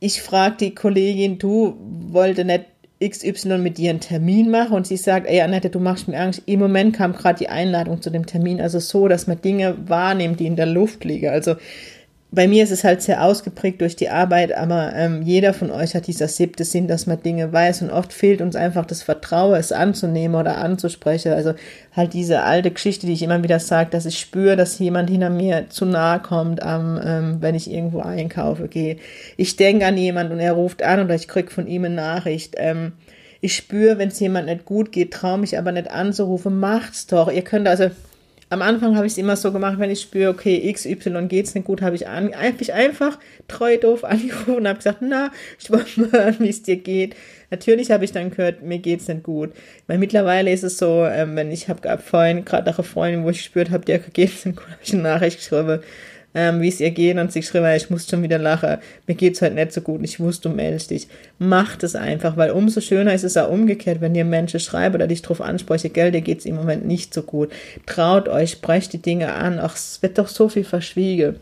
ich 0.00 0.20
frage 0.20 0.56
die 0.58 0.74
Kollegin, 0.74 1.38
du 1.38 1.76
wollte 1.78 2.44
nicht 2.44 2.64
XY 3.08 3.58
mit 3.58 3.78
dir 3.78 3.90
einen 3.90 4.00
Termin 4.00 4.50
mache 4.50 4.74
und 4.74 4.86
sie 4.86 4.96
sagt, 4.96 5.26
ey 5.26 5.40
Annette, 5.40 5.70
du 5.70 5.80
machst 5.80 6.08
mir 6.08 6.18
Angst. 6.18 6.42
Im 6.46 6.60
Moment 6.60 6.94
kam 6.96 7.12
gerade 7.12 7.38
die 7.38 7.48
Einladung 7.48 8.00
zu 8.00 8.10
dem 8.10 8.26
Termin. 8.26 8.60
Also 8.60 8.78
so, 8.78 9.08
dass 9.08 9.26
man 9.26 9.40
Dinge 9.40 9.76
wahrnimmt, 9.86 10.40
die 10.40 10.46
in 10.46 10.56
der 10.56 10.66
Luft 10.66 11.04
liegen. 11.04 11.28
Also 11.28 11.56
bei 12.34 12.48
mir 12.48 12.64
ist 12.64 12.70
es 12.70 12.82
halt 12.82 13.02
sehr 13.02 13.22
ausgeprägt 13.22 13.82
durch 13.82 13.94
die 13.94 14.08
Arbeit, 14.08 14.56
aber 14.56 14.94
ähm, 14.96 15.20
jeder 15.20 15.52
von 15.52 15.70
euch 15.70 15.94
hat 15.94 16.06
dieser 16.06 16.28
siebte 16.28 16.64
Sinn, 16.64 16.88
dass 16.88 17.06
man 17.06 17.22
Dinge 17.22 17.52
weiß 17.52 17.82
und 17.82 17.90
oft 17.90 18.14
fehlt 18.14 18.40
uns 18.40 18.56
einfach 18.56 18.86
das 18.86 19.02
Vertrauen, 19.02 19.54
es 19.54 19.70
anzunehmen 19.70 20.40
oder 20.40 20.56
anzusprechen. 20.56 21.34
Also 21.34 21.52
halt 21.94 22.14
diese 22.14 22.42
alte 22.42 22.70
Geschichte, 22.70 23.06
die 23.06 23.12
ich 23.12 23.22
immer 23.22 23.42
wieder 23.42 23.58
sage, 23.58 23.90
dass 23.90 24.06
ich 24.06 24.18
spüre, 24.18 24.56
dass 24.56 24.78
jemand 24.78 25.10
hinter 25.10 25.28
mir 25.28 25.66
zu 25.68 25.84
nahe 25.84 26.20
kommt, 26.20 26.60
ähm, 26.64 26.98
ähm, 27.04 27.36
wenn 27.40 27.54
ich 27.54 27.70
irgendwo 27.70 28.00
einkaufe 28.00 28.66
gehe. 28.66 28.96
Ich 29.36 29.56
denke 29.56 29.84
an 29.84 29.98
jemand 29.98 30.32
und 30.32 30.40
er 30.40 30.54
ruft 30.54 30.82
an 30.82 31.04
oder 31.04 31.14
ich 31.14 31.28
krieg 31.28 31.52
von 31.52 31.66
ihm 31.66 31.84
eine 31.84 31.94
Nachricht. 31.94 32.54
Ähm, 32.56 32.92
ich 33.42 33.54
spüre, 33.54 33.98
wenn 33.98 34.08
es 34.08 34.20
jemand 34.20 34.46
nicht 34.46 34.64
gut 34.64 34.90
geht, 34.90 35.12
traue 35.12 35.36
mich 35.36 35.58
aber 35.58 35.72
nicht 35.72 35.90
anzurufen, 35.90 36.58
macht's 36.58 37.06
doch. 37.06 37.30
Ihr 37.30 37.42
könnt 37.42 37.68
also 37.68 37.90
am 38.52 38.60
Anfang 38.60 38.96
habe 38.96 39.06
ich 39.06 39.12
es 39.12 39.18
immer 39.18 39.34
so 39.34 39.50
gemacht, 39.50 39.78
wenn 39.78 39.90
ich 39.90 40.02
spüre, 40.02 40.28
okay, 40.28 40.70
XY 40.70 41.26
geht's 41.26 41.54
nicht 41.54 41.64
gut, 41.64 41.80
habe 41.80 41.96
ich 41.96 42.06
an, 42.06 42.34
einfach, 42.34 42.68
einfach 42.68 43.18
treu 43.48 43.78
doof 43.78 44.04
angerufen 44.04 44.56
und 44.56 44.68
habe 44.68 44.76
gesagt, 44.76 44.98
na, 45.00 45.30
ich 45.58 45.70
wollte 45.70 46.02
mal 46.02 46.12
hören, 46.12 46.36
wie 46.40 46.50
es 46.50 46.62
dir 46.62 46.76
geht. 46.76 47.16
Natürlich 47.50 47.90
habe 47.90 48.04
ich 48.04 48.12
dann 48.12 48.30
gehört, 48.30 48.62
mir 48.62 48.78
geht's 48.78 49.08
nicht 49.08 49.22
gut. 49.22 49.54
Weil 49.86 49.96
mittlerweile 49.96 50.52
ist 50.52 50.64
es 50.64 50.76
so, 50.76 51.06
ähm, 51.06 51.34
wenn 51.34 51.50
ich 51.50 51.70
habe 51.70 51.96
vorhin 51.96 52.44
gerade 52.44 52.68
nach 52.70 52.78
einer 52.78 52.86
Freundin, 52.86 53.24
wo 53.24 53.30
ich 53.30 53.38
gespürt 53.38 53.70
habe, 53.70 53.86
dir 53.86 53.98
geht's 53.98 54.44
nicht 54.44 54.56
gut, 54.56 54.66
habe 54.66 54.80
ich 54.82 54.92
eine 54.92 55.02
Nachricht 55.02 55.38
geschrieben, 55.38 55.80
ähm, 56.34 56.60
wie 56.60 56.68
es 56.68 56.80
ihr 56.80 56.90
geht 56.90 57.18
und 57.18 57.32
sie 57.32 57.42
schrieb, 57.42 57.64
ich 57.76 57.90
muss 57.90 58.08
schon 58.08 58.22
wieder 58.22 58.38
lachen, 58.38 58.78
mir 59.06 59.14
geht's 59.14 59.42
heute 59.42 59.54
nicht 59.54 59.72
so 59.72 59.80
gut 59.80 60.02
ich 60.02 60.20
wusste, 60.20 60.48
du 60.48 60.54
meldest 60.54 60.90
dich. 60.90 61.08
Macht 61.38 61.82
es 61.82 61.94
einfach, 61.94 62.36
weil 62.36 62.50
umso 62.50 62.80
schöner 62.80 63.14
ist 63.14 63.24
es 63.24 63.36
auch 63.36 63.50
umgekehrt, 63.50 64.00
wenn 64.00 64.14
ihr 64.14 64.24
Menschen 64.24 64.60
schreibt 64.60 64.94
oder 64.94 65.06
dich 65.06 65.22
drauf 65.22 65.40
anspreche, 65.40 65.90
gell, 65.90 66.10
dir 66.10 66.20
geht's 66.20 66.44
im 66.44 66.56
Moment 66.56 66.86
nicht 66.86 67.12
so 67.14 67.22
gut. 67.22 67.50
Traut 67.86 68.28
euch, 68.28 68.52
sprecht 68.52 68.92
die 68.92 69.02
Dinge 69.02 69.32
an, 69.32 69.58
ach, 69.58 69.76
es 69.76 70.00
wird 70.02 70.18
doch 70.18 70.28
so 70.28 70.48
viel 70.48 70.64
verschwiegen. 70.64 71.36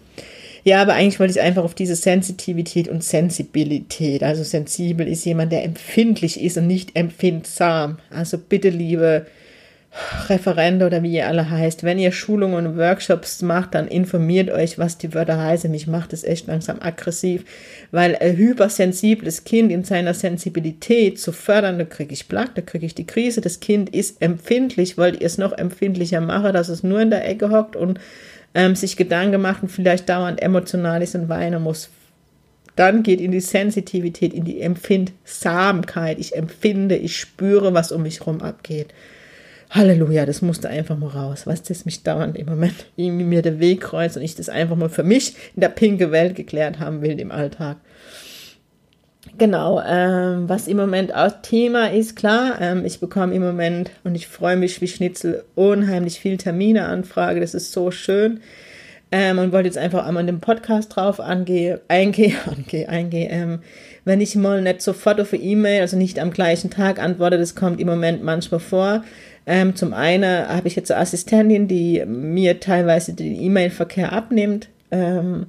Ja, 0.63 0.83
aber 0.83 0.93
eigentlich 0.93 1.19
wollte 1.21 1.33
ich 1.33 1.41
einfach 1.41 1.65
auf 1.65 1.75
diese 1.75 1.97
Sensitivität 1.97 2.89
und 2.89 3.03
Sensibilität. 3.03 4.23
Also 4.23 4.43
sensibel 4.43 5.09
ist 5.09 5.25
jemand, 5.25 5.53
der 5.53 5.65
empfindlich 5.65 6.41
ist 6.41 6.59
und 6.59 6.67
nicht 6.67 6.97
empfindsam. 6.97 7.99
Also 8.11 8.37
bitte, 8.37 8.69
liebe 8.69 9.27
Referente 10.29 10.87
oder 10.87 11.03
wie 11.03 11.15
ihr 11.15 11.27
alle 11.27 11.51
heißt, 11.51 11.83
wenn 11.83 11.99
ihr 11.99 12.13
Schulungen 12.13 12.65
und 12.65 12.77
Workshops 12.77 13.43
macht, 13.43 13.75
dann 13.75 13.89
informiert 13.89 14.49
euch, 14.49 14.79
was 14.79 14.99
die 14.99 15.13
Wörter 15.15 15.43
heißen. 15.43 15.69
Mich 15.69 15.89
macht 15.89 16.13
es 16.13 16.23
echt 16.23 16.47
langsam 16.47 16.81
aggressiv, 16.81 17.45
weil 17.91 18.15
ein 18.15 18.37
hypersensibles 18.37 19.43
Kind 19.43 19.73
in 19.73 19.83
seiner 19.83 20.15
Sensibilität 20.15 21.19
zu 21.19 21.33
fördern, 21.33 21.79
da 21.79 21.85
kriege 21.85 22.13
ich 22.13 22.29
Plack, 22.29 22.55
da 22.55 22.63
kriege 22.63 22.87
ich 22.87 22.95
die 22.95 23.07
Krise. 23.07 23.41
Das 23.41 23.59
Kind 23.59 23.91
ist 23.91 24.23
empfindlich, 24.23 24.97
wollt 24.97 25.21
ihr 25.21 25.27
es 25.27 25.39
noch 25.39 25.53
empfindlicher 25.53 26.21
machen, 26.21 26.53
dass 26.53 26.69
es 26.69 26.85
nur 26.85 27.01
in 27.01 27.11
der 27.11 27.29
Ecke 27.29 27.51
hockt 27.51 27.75
und 27.75 27.99
ähm, 28.55 28.77
sich 28.77 28.97
Gedanken 28.97 29.43
macht 29.43 29.63
und 29.63 29.71
vielleicht 29.71 30.09
dauernd 30.09 30.41
emotional 30.41 31.03
ist 31.03 31.17
und 31.17 31.29
weinen 31.29 31.63
muss. 31.63 31.91
Dann 32.77 33.03
geht 33.03 33.21
in 33.21 33.33
die 33.33 33.41
Sensitivität, 33.41 34.33
in 34.33 34.45
die 34.45 34.61
Empfindsamkeit. 34.61 36.21
Ich 36.21 36.37
empfinde, 36.37 36.97
ich 36.97 37.17
spüre, 37.17 37.75
was 37.75 37.91
um 37.91 38.03
mich 38.03 38.21
herum 38.21 38.41
abgeht. 38.41 38.95
Halleluja, 39.71 40.27
das 40.27 40.43
musste 40.43 40.69
einfach 40.69 40.99
mal 40.99 41.11
raus. 41.11 41.47
Was 41.47 41.63
das 41.63 41.85
mich 41.85 42.03
dauernd 42.03 42.37
im 42.37 42.47
Moment 42.47 42.87
irgendwie 42.97 43.25
mir 43.25 43.41
der 43.41 43.61
Weg 43.61 43.83
kreuzt 43.83 44.17
und 44.17 44.23
ich 44.23 44.35
das 44.35 44.49
einfach 44.49 44.77
mal 44.77 44.89
für 44.89 45.05
mich 45.05 45.37
in 45.55 45.61
der 45.61 45.69
pinke 45.69 46.11
Welt 46.11 46.35
geklärt 46.35 46.81
haben 46.81 47.03
will 47.03 47.19
im 47.21 47.31
Alltag. 47.31 47.77
Genau, 49.39 49.81
ähm, 49.87 50.49
was 50.49 50.67
im 50.67 50.77
Moment 50.77 51.15
auch 51.15 51.31
Thema 51.43 51.93
ist, 51.93 52.17
klar, 52.17 52.61
ähm, 52.61 52.85
ich 52.85 53.01
bekomme 53.01 53.35
im 53.35 53.43
Moment 53.43 53.91
und 54.03 54.15
ich 54.15 54.27
freue 54.27 54.57
mich 54.57 54.81
wie 54.81 54.89
Schnitzel 54.89 55.45
unheimlich 55.55 56.19
viel 56.19 56.37
Termineanfrage, 56.37 57.39
das 57.39 57.55
ist 57.55 57.73
so 57.73 57.91
schön. 57.91 58.41
Ähm, 59.13 59.39
und 59.39 59.53
wollte 59.53 59.67
jetzt 59.67 59.79
einfach 59.79 60.07
einmal 60.07 60.23
in 60.23 60.29
dem 60.29 60.41
Podcast 60.41 60.95
drauf 60.95 61.21
angehe, 61.21 61.81
eingehe, 61.89 62.35
angehe, 62.47 62.89
eingehe, 62.89 63.29
ähm, 63.29 63.61
wenn 64.05 64.21
ich 64.21 64.37
mal 64.37 64.63
nicht 64.63 64.83
sofort 64.83 65.21
auf 65.21 65.33
E-Mail, 65.33 65.83
also 65.83 65.97
nicht 65.97 66.19
am 66.19 66.31
gleichen 66.31 66.71
Tag 66.71 66.99
antworte, 66.99 67.39
das 67.39 67.55
kommt 67.55 67.81
im 67.81 67.87
Moment 67.87 68.23
manchmal 68.23 68.61
vor, 68.61 69.05
ähm, 69.51 69.75
zum 69.75 69.93
einen 69.93 70.49
habe 70.49 70.69
ich 70.69 70.77
jetzt 70.77 70.93
eine 70.93 71.01
Assistentin, 71.01 71.67
die 71.67 72.05
mir 72.07 72.61
teilweise 72.61 73.15
den 73.15 73.35
E-Mail-Verkehr 73.35 74.13
abnimmt. 74.13 74.69
Ähm, 74.91 75.47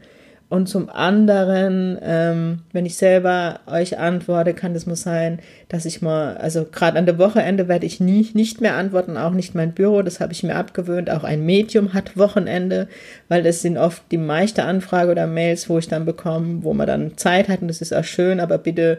und 0.50 0.68
zum 0.68 0.90
anderen, 0.90 1.98
ähm, 2.04 2.60
wenn 2.74 2.86
ich 2.86 2.98
selber 2.98 3.62
euch 3.68 4.00
antworte, 4.00 4.54
kann 4.54 4.74
das 4.74 4.86
mal 4.86 4.96
sein, 4.98 5.40
dass 5.70 5.86
ich 5.86 6.02
mal, 6.02 6.36
also 6.38 6.66
gerade 6.66 6.98
an 6.98 7.06
der 7.06 7.20
Wochenende 7.20 7.68
werde 7.68 7.86
ich 7.86 8.00
nie, 8.02 8.28
nicht 8.34 8.60
mehr 8.60 8.76
antworten, 8.76 9.16
auch 9.18 9.32
nicht 9.32 9.56
mein 9.56 9.72
Büro, 9.72 10.02
das 10.02 10.20
habe 10.20 10.34
ich 10.34 10.44
mir 10.44 10.56
abgewöhnt. 10.56 11.10
Auch 11.10 11.24
ein 11.24 11.46
Medium 11.46 11.94
hat 11.94 12.18
Wochenende, 12.18 12.90
weil 13.30 13.44
das 13.44 13.62
sind 13.62 13.78
oft 13.78 14.04
die 14.12 14.18
meiste 14.18 14.64
Anfrage 14.64 15.12
oder 15.12 15.28
Mails, 15.28 15.70
wo 15.70 15.78
ich 15.78 15.88
dann 15.88 16.06
bekomme, 16.06 16.64
wo 16.64 16.74
man 16.74 16.88
dann 16.88 17.18
Zeit 17.18 17.48
hat 17.48 17.62
und 17.62 17.70
das 17.70 17.82
ist 17.82 17.94
auch 17.94 18.04
schön, 18.04 18.40
aber 18.40 18.58
bitte 18.58 18.98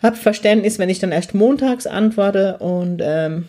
Habt 0.00 0.16
Verständnis, 0.16 0.78
wenn 0.78 0.90
ich 0.90 1.00
dann 1.00 1.10
erst 1.10 1.34
montags 1.34 1.86
antworte 1.86 2.58
und 2.58 3.00
ähm, 3.02 3.46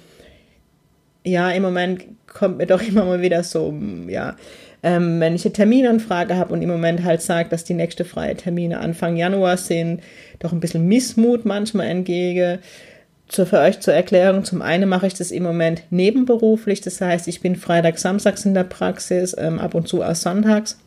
ja, 1.31 1.51
im 1.51 1.63
Moment 1.63 2.03
kommt 2.27 2.57
mir 2.57 2.67
doch 2.67 2.81
immer 2.87 3.05
mal 3.05 3.21
wieder 3.21 3.43
so, 3.43 3.73
ja, 4.07 4.35
ähm, 4.81 5.19
wenn 5.19 5.35
ich 5.35 5.45
eine 5.45 5.53
Terminanfrage 5.53 6.37
habe 6.37 6.53
und 6.53 6.61
im 6.61 6.69
Moment 6.69 7.03
halt 7.03 7.21
sagt, 7.21 7.51
dass 7.51 7.65
die 7.65 7.73
nächste 7.73 8.05
freie 8.05 8.35
Termine 8.35 8.79
Anfang 8.79 9.17
Januar 9.17 9.57
sind, 9.57 10.01
doch 10.39 10.53
ein 10.53 10.61
bisschen 10.61 10.87
Missmut 10.87 11.45
manchmal 11.45 11.87
entgege. 11.87 12.59
Zu, 13.27 13.45
für 13.45 13.59
euch 13.59 13.79
zur 13.79 13.93
Erklärung, 13.93 14.43
zum 14.43 14.61
einen 14.61 14.89
mache 14.89 15.05
ich 15.05 15.13
das 15.13 15.31
im 15.31 15.43
Moment 15.43 15.83
nebenberuflich, 15.91 16.81
das 16.81 16.99
heißt, 16.99 17.27
ich 17.27 17.41
bin 17.41 17.55
Freitag, 17.55 17.99
Samstags 17.99 18.45
in 18.45 18.55
der 18.55 18.63
Praxis, 18.63 19.35
ähm, 19.37 19.59
ab 19.59 19.75
und 19.75 19.87
zu 19.87 20.01
auch 20.01 20.15
sonntags 20.15 20.79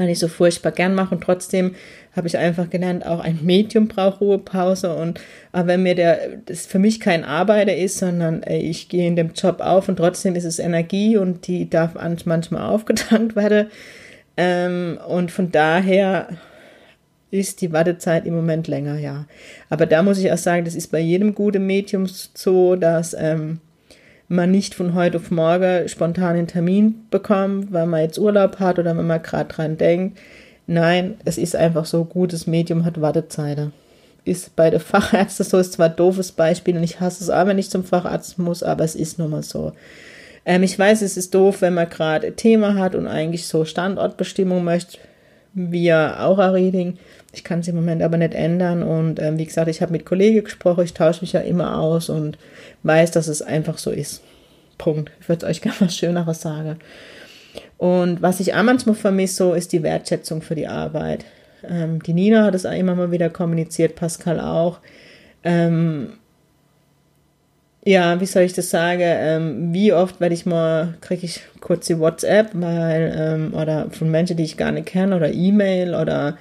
weil 0.00 0.10
ich 0.10 0.18
so 0.18 0.28
furchtbar 0.28 0.72
gern 0.72 0.94
mache. 0.94 1.14
Und 1.14 1.22
trotzdem 1.22 1.74
habe 2.14 2.28
ich 2.28 2.38
einfach 2.38 2.70
gelernt, 2.70 3.04
auch 3.06 3.20
ein 3.20 3.40
Medium 3.42 3.88
braucht 3.88 4.20
Ruhepause. 4.20 4.94
Und 4.94 5.20
aber 5.52 5.68
wenn 5.68 5.82
mir 5.82 5.94
der 5.94 6.38
das 6.46 6.66
für 6.66 6.78
mich 6.78 7.00
kein 7.00 7.24
Arbeiter 7.24 7.76
ist, 7.76 7.98
sondern 7.98 8.42
ey, 8.42 8.60
ich 8.60 8.88
gehe 8.88 9.06
in 9.06 9.16
dem 9.16 9.32
Job 9.34 9.60
auf 9.60 9.88
und 9.88 9.96
trotzdem 9.96 10.34
ist 10.34 10.44
es 10.44 10.58
Energie 10.58 11.16
und 11.16 11.46
die 11.46 11.68
darf 11.68 11.94
manchmal 12.24 12.62
aufgetankt 12.62 13.36
werden. 13.36 13.66
Ähm, 14.36 14.98
und 15.06 15.30
von 15.30 15.50
daher 15.50 16.28
ist 17.30 17.60
die 17.60 17.72
Wartezeit 17.72 18.26
im 18.26 18.34
Moment 18.34 18.68
länger, 18.68 18.98
ja. 18.98 19.26
Aber 19.68 19.86
da 19.86 20.02
muss 20.02 20.18
ich 20.18 20.30
auch 20.30 20.38
sagen, 20.38 20.64
das 20.64 20.74
ist 20.74 20.92
bei 20.92 21.00
jedem 21.00 21.34
guten 21.34 21.66
Medium 21.66 22.06
so, 22.06 22.76
dass 22.76 23.14
ähm, 23.18 23.60
man 24.28 24.50
nicht 24.50 24.74
von 24.74 24.94
heute 24.94 25.18
auf 25.18 25.30
morgen 25.30 25.88
spontan 25.88 26.36
einen 26.36 26.46
Termin 26.46 27.06
bekommt, 27.10 27.72
weil 27.72 27.86
man 27.86 28.02
jetzt 28.02 28.18
Urlaub 28.18 28.58
hat 28.58 28.78
oder 28.78 28.96
wenn 28.96 29.06
man 29.06 29.22
gerade 29.22 29.52
dran 29.52 29.76
denkt. 29.76 30.18
Nein, 30.66 31.14
es 31.24 31.38
ist 31.38 31.54
einfach 31.54 31.84
so, 31.84 32.04
gutes 32.04 32.46
Medium 32.46 32.84
hat 32.84 33.00
Wartezeiten. 33.00 33.72
Ist 34.24 34.56
bei 34.56 34.70
der 34.70 34.80
Fachärzte 34.80 35.44
so, 35.44 35.58
ist 35.58 35.74
zwar 35.74 35.90
ein 35.90 35.96
doofes 35.96 36.32
Beispiel 36.32 36.76
und 36.76 36.82
ich 36.82 37.00
hasse 37.00 37.22
es 37.22 37.30
auch, 37.30 37.46
wenn 37.46 37.58
ich 37.58 37.70
zum 37.70 37.84
Facharzt 37.84 38.38
muss, 38.38 38.62
aber 38.62 38.84
es 38.84 38.96
ist 38.96 39.18
nun 39.18 39.30
mal 39.30 39.42
so. 39.42 39.72
Ähm, 40.44 40.62
ich 40.64 40.78
weiß, 40.78 41.02
es 41.02 41.16
ist 41.16 41.34
doof, 41.34 41.60
wenn 41.60 41.74
man 41.74 41.88
gerade 41.88 42.28
ein 42.28 42.36
Thema 42.36 42.74
hat 42.74 42.94
und 42.94 43.06
eigentlich 43.06 43.46
so 43.46 43.64
Standortbestimmung 43.64 44.64
möchte, 44.64 44.98
wie 45.54 45.92
Aura 45.92 46.50
Reading. 46.50 46.98
Ich 47.36 47.44
kann 47.44 47.60
es 47.60 47.68
im 47.68 47.76
Moment 47.76 48.02
aber 48.02 48.16
nicht 48.16 48.34
ändern. 48.34 48.82
Und 48.82 49.20
ähm, 49.20 49.38
wie 49.38 49.44
gesagt, 49.44 49.68
ich 49.68 49.82
habe 49.82 49.92
mit 49.92 50.06
Kollegen 50.06 50.42
gesprochen, 50.42 50.84
ich 50.84 50.94
tausche 50.94 51.20
mich 51.20 51.32
ja 51.34 51.40
immer 51.40 51.78
aus 51.78 52.08
und 52.08 52.38
weiß, 52.82 53.10
dass 53.10 53.28
es 53.28 53.42
einfach 53.42 53.76
so 53.76 53.90
ist. 53.90 54.22
Punkt. 54.78 55.12
Ich 55.20 55.28
würde 55.28 55.46
euch 55.46 55.60
gerne 55.62 55.76
was 55.80 55.94
Schöneres 55.94 56.40
sagen. 56.40 56.78
Und 57.76 58.22
was 58.22 58.40
ich 58.40 58.54
auch 58.54 58.62
manchmal 58.62 58.94
vermisse, 58.94 59.34
so 59.34 59.52
ist 59.52 59.72
die 59.72 59.82
Wertschätzung 59.82 60.40
für 60.40 60.54
die 60.54 60.66
Arbeit. 60.66 61.26
Ähm, 61.68 62.02
die 62.02 62.14
Nina 62.14 62.44
hat 62.44 62.54
es 62.54 62.64
immer 62.64 62.94
mal 62.94 63.10
wieder 63.10 63.28
kommuniziert, 63.28 63.96
Pascal 63.96 64.40
auch. 64.40 64.78
Ähm, 65.44 66.14
ja, 67.84 68.18
wie 68.18 68.26
soll 68.26 68.44
ich 68.44 68.54
das 68.54 68.70
sagen? 68.70 69.02
Ähm, 69.02 69.74
wie 69.74 69.92
oft 69.92 70.20
werde 70.20 70.34
ich 70.34 70.46
mal, 70.46 70.94
kriege 71.02 71.26
ich 71.26 71.42
kurz 71.60 71.86
die 71.86 71.98
WhatsApp, 71.98 72.48
weil, 72.54 73.14
ähm, 73.14 73.54
oder 73.54 73.88
von 73.90 74.10
Menschen, 74.10 74.38
die 74.38 74.44
ich 74.44 74.56
gar 74.56 74.72
nicht 74.72 74.86
kenne, 74.86 75.14
oder 75.14 75.30
E-Mail 75.30 75.94
oder 75.94 76.38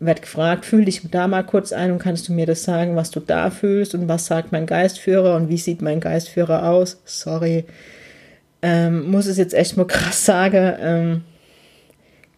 werd 0.00 0.22
gefragt, 0.22 0.64
fühl 0.64 0.86
dich 0.86 1.02
da 1.10 1.28
mal 1.28 1.44
kurz 1.44 1.72
ein 1.72 1.92
und 1.92 1.98
kannst 1.98 2.28
du 2.28 2.32
mir 2.32 2.46
das 2.46 2.64
sagen, 2.64 2.96
was 2.96 3.10
du 3.10 3.20
da 3.20 3.50
fühlst 3.50 3.94
und 3.94 4.08
was 4.08 4.26
sagt 4.26 4.50
mein 4.50 4.66
Geistführer 4.66 5.36
und 5.36 5.50
wie 5.50 5.58
sieht 5.58 5.82
mein 5.82 6.00
Geistführer 6.00 6.68
aus? 6.68 7.02
Sorry, 7.04 7.66
ähm, 8.62 9.10
muss 9.10 9.26
es 9.26 9.36
jetzt 9.36 9.54
echt 9.54 9.76
mal 9.76 9.86
krass 9.86 10.24
sagen. 10.24 10.74
Ähm, 10.80 11.22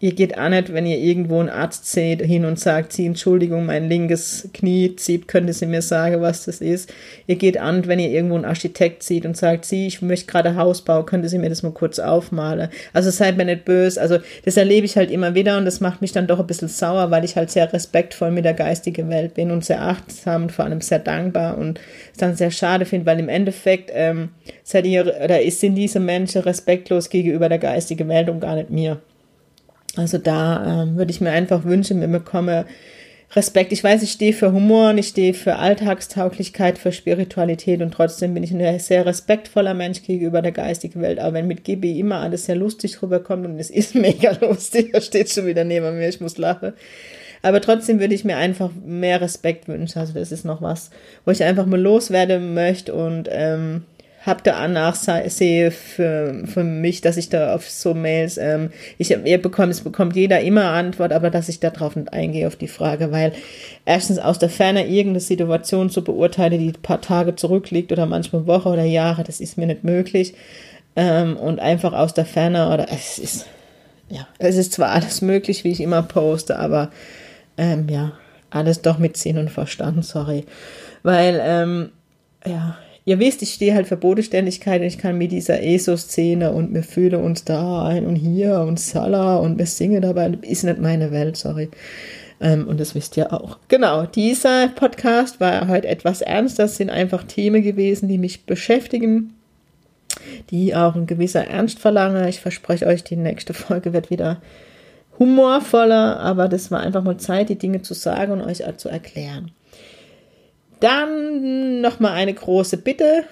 Ihr 0.02 0.16
geht 0.16 0.36
auch 0.36 0.48
nicht, 0.48 0.72
wenn 0.72 0.84
ihr 0.84 0.98
irgendwo 0.98 1.38
einen 1.38 1.48
Arzt 1.48 1.86
seht, 1.86 2.22
hin 2.22 2.44
und 2.44 2.58
sagt, 2.58 2.92
sie, 2.92 3.06
Entschuldigung, 3.06 3.66
mein 3.66 3.88
linkes 3.88 4.48
Knie 4.52 4.96
zieht, 4.96 5.28
könnte 5.28 5.52
sie 5.52 5.66
mir 5.66 5.80
sagen, 5.80 6.20
was 6.20 6.44
das 6.44 6.60
ist. 6.60 6.92
Ihr 7.28 7.36
geht 7.36 7.56
an, 7.56 7.86
wenn 7.86 8.00
ihr 8.00 8.10
irgendwo 8.10 8.34
einen 8.34 8.44
Architekt 8.44 9.04
seht 9.04 9.24
und 9.24 9.36
sagt, 9.36 9.64
sie, 9.64 9.86
ich 9.86 10.02
möchte 10.02 10.26
gerade 10.26 10.56
Haus 10.56 10.82
bauen, 10.82 11.06
könnte 11.06 11.28
sie 11.28 11.38
mir 11.38 11.50
das 11.50 11.62
mal 11.62 11.70
kurz 11.70 12.00
aufmalen. 12.00 12.68
Also 12.92 13.10
seid 13.10 13.36
mir 13.36 13.44
nicht 13.44 13.64
böse. 13.64 14.00
Also 14.00 14.18
das 14.44 14.56
erlebe 14.56 14.86
ich 14.86 14.96
halt 14.96 15.08
immer 15.08 15.36
wieder 15.36 15.56
und 15.56 15.66
das 15.66 15.78
macht 15.78 16.02
mich 16.02 16.10
dann 16.10 16.26
doch 16.26 16.40
ein 16.40 16.48
bisschen 16.48 16.66
sauer, 16.66 17.12
weil 17.12 17.24
ich 17.24 17.36
halt 17.36 17.52
sehr 17.52 17.72
respektvoll 17.72 18.32
mit 18.32 18.44
der 18.44 18.54
geistigen 18.54 19.08
Welt 19.08 19.34
bin 19.34 19.52
und 19.52 19.64
sehr 19.64 19.82
achtsam 19.82 20.42
und 20.42 20.50
vor 20.50 20.64
allem 20.64 20.80
sehr 20.80 20.98
dankbar 20.98 21.56
und 21.56 21.78
es 22.10 22.18
dann 22.18 22.34
sehr 22.34 22.50
schade 22.50 22.86
finde, 22.86 23.06
weil 23.06 23.20
im 23.20 23.28
Endeffekt 23.28 23.92
ähm, 23.94 24.30
seid 24.64 24.84
ihr, 24.84 25.02
oder 25.22 25.38
sind 25.52 25.76
diese 25.76 26.00
Menschen 26.00 26.42
respektlos 26.42 27.08
gegenüber 27.08 27.48
der 27.48 27.58
geistigen 27.58 28.08
Welt 28.08 28.28
und 28.28 28.40
gar 28.40 28.56
nicht 28.56 28.70
mir. 28.70 29.00
Also 29.96 30.18
da 30.18 30.82
ähm, 30.82 30.96
würde 30.96 31.10
ich 31.10 31.20
mir 31.20 31.30
einfach 31.30 31.64
wünschen, 31.64 32.00
wir 32.00 32.08
bekommen 32.08 32.64
Respekt. 33.34 33.72
Ich 33.72 33.82
weiß, 33.82 34.02
ich 34.02 34.12
stehe 34.12 34.34
für 34.34 34.52
Humor 34.52 34.90
und 34.90 34.98
ich 34.98 35.08
stehe 35.08 35.32
für 35.32 35.56
Alltagstauglichkeit, 35.56 36.78
für 36.78 36.92
Spiritualität 36.92 37.80
und 37.80 37.92
trotzdem 37.92 38.34
bin 38.34 38.42
ich 38.42 38.52
ein 38.52 38.78
sehr 38.78 39.06
respektvoller 39.06 39.72
Mensch 39.72 40.02
gegenüber 40.02 40.42
der 40.42 40.52
geistigen 40.52 41.00
Welt. 41.00 41.18
Aber 41.18 41.34
wenn 41.34 41.46
mit 41.46 41.64
GB 41.64 41.98
immer 41.98 42.20
alles 42.20 42.44
sehr 42.44 42.56
lustig 42.56 43.02
rüberkommt 43.02 43.46
und 43.46 43.58
es 43.58 43.70
ist 43.70 43.94
mega 43.94 44.36
lustig, 44.40 44.92
da 44.92 45.00
steht 45.00 45.30
schon 45.30 45.46
wieder 45.46 45.64
neben 45.64 45.96
mir, 45.96 46.08
ich 46.08 46.20
muss 46.20 46.36
lachen. 46.36 46.74
Aber 47.40 47.60
trotzdem 47.60 48.00
würde 48.00 48.14
ich 48.14 48.24
mir 48.24 48.36
einfach 48.36 48.70
mehr 48.84 49.20
Respekt 49.20 49.66
wünschen. 49.66 49.98
Also 49.98 50.12
das 50.12 50.30
ist 50.30 50.44
noch 50.44 50.62
was, 50.62 50.90
wo 51.24 51.32
ich 51.32 51.42
einfach 51.42 51.66
mal 51.66 51.80
loswerden 51.80 52.54
möchte 52.54 52.94
und 52.94 53.28
ähm, 53.32 53.82
habe 54.24 54.40
da 54.44 54.68
Nachsehe 54.68 55.72
für, 55.72 56.44
für 56.46 56.62
mich, 56.62 57.00
dass 57.00 57.16
ich 57.16 57.28
da 57.28 57.54
auf 57.54 57.68
so 57.68 57.92
Mails, 57.92 58.38
ähm, 58.38 58.70
ich 58.96 59.10
ihr 59.10 59.42
bekommt, 59.42 59.72
es 59.72 59.80
bekommt 59.80 60.14
jeder 60.14 60.40
immer 60.40 60.66
Antwort, 60.66 61.12
aber 61.12 61.28
dass 61.28 61.48
ich 61.48 61.58
da 61.58 61.70
drauf 61.70 61.96
nicht 61.96 62.12
eingehe 62.12 62.46
auf 62.46 62.54
die 62.54 62.68
Frage, 62.68 63.10
weil 63.10 63.32
erstens 63.84 64.18
aus 64.18 64.38
der 64.38 64.48
Ferne 64.48 64.86
irgendeine 64.86 65.20
Situation 65.20 65.90
zu 65.90 66.04
beurteilen, 66.04 66.58
die 66.58 66.68
ein 66.68 66.82
paar 66.82 67.00
Tage 67.00 67.34
zurückliegt 67.34 67.90
oder 67.90 68.06
manchmal 68.06 68.46
Woche 68.46 68.68
oder 68.68 68.84
Jahre, 68.84 69.24
das 69.24 69.40
ist 69.40 69.58
mir 69.58 69.66
nicht 69.66 69.82
möglich. 69.82 70.34
Ähm, 70.94 71.36
und 71.36 71.58
einfach 71.58 71.92
aus 71.92 72.14
der 72.14 72.26
Ferne 72.26 72.72
oder 72.72 72.86
es 72.92 73.18
ist, 73.18 73.46
ja, 74.08 74.28
es 74.38 74.56
ist 74.56 74.72
zwar 74.72 74.90
alles 74.90 75.20
möglich, 75.20 75.64
wie 75.64 75.72
ich 75.72 75.80
immer 75.80 76.02
poste, 76.02 76.58
aber 76.58 76.90
ähm, 77.56 77.88
ja, 77.88 78.12
alles 78.50 78.82
doch 78.82 78.98
mit 78.98 79.16
Sinn 79.16 79.38
und 79.38 79.50
Verstand, 79.50 80.04
sorry. 80.04 80.44
Weil, 81.02 81.40
ähm, 81.42 81.90
ja, 82.46 82.76
ihr 83.04 83.18
wisst, 83.18 83.42
ich 83.42 83.54
stehe 83.54 83.74
halt 83.74 83.86
für 83.86 83.96
Bodenständigkeit 83.96 84.80
und 84.80 84.86
ich 84.86 84.98
kann 84.98 85.18
mit 85.18 85.32
dieser 85.32 85.62
ESO-Szene 85.62 86.52
und 86.52 86.74
wir 86.74 86.82
fühlen 86.82 87.22
uns 87.22 87.44
da 87.44 87.84
ein 87.84 88.06
und 88.06 88.16
hier 88.16 88.60
und 88.60 88.78
Salah 88.78 89.36
und 89.36 89.58
wir 89.58 89.66
singen 89.66 90.02
dabei, 90.02 90.32
ist 90.42 90.64
nicht 90.64 90.78
meine 90.78 91.10
Welt, 91.10 91.36
sorry. 91.36 91.68
Ähm, 92.40 92.66
und 92.66 92.80
das 92.80 92.94
wisst 92.94 93.16
ihr 93.16 93.32
auch. 93.32 93.58
Genau, 93.68 94.04
dieser 94.04 94.68
Podcast 94.68 95.40
war 95.40 95.68
heute 95.68 95.88
etwas 95.88 96.20
ernster. 96.20 96.64
Das 96.64 96.76
sind 96.76 96.90
einfach 96.90 97.24
Themen 97.24 97.62
gewesen, 97.62 98.08
die 98.08 98.18
mich 98.18 98.46
beschäftigen, 98.46 99.34
die 100.50 100.74
auch 100.74 100.94
ein 100.94 101.06
gewisser 101.06 101.46
Ernst 101.46 101.78
verlangen. 101.78 102.26
Ich 102.28 102.40
verspreche 102.40 102.86
euch, 102.86 103.04
die 103.04 103.16
nächste 103.16 103.54
Folge 103.54 103.92
wird 103.92 104.10
wieder 104.10 104.42
humorvoller, 105.18 106.18
aber 106.20 106.48
das 106.48 106.70
war 106.70 106.80
einfach 106.80 107.04
mal 107.04 107.18
Zeit, 107.18 107.48
die 107.48 107.58
Dinge 107.58 107.82
zu 107.82 107.94
sagen 107.94 108.32
und 108.32 108.42
euch 108.42 108.62
zu 108.76 108.88
erklären. 108.88 109.52
Dann 110.82 111.80
nochmal 111.80 112.12
eine 112.12 112.34
große 112.34 112.76
Bitte. 112.76 113.24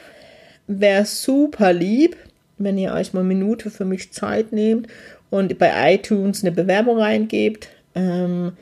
Wäre 0.67 1.05
super 1.05 1.73
lieb, 1.73 2.17
wenn 2.59 2.79
ihr 2.79 2.93
euch 2.93 3.13
mal 3.13 3.21
eine 3.21 3.29
Minute 3.29 3.71
für 3.71 3.85
mich 3.85 4.13
Zeit 4.13 4.53
nehmt 4.53 4.87
und 5.31 5.59
bei 5.59 5.95
iTunes 5.95 6.43
eine 6.45 6.53
Bewerbung 6.53 6.99
reingebt. 6.99 7.69
Ähm, 7.95 8.53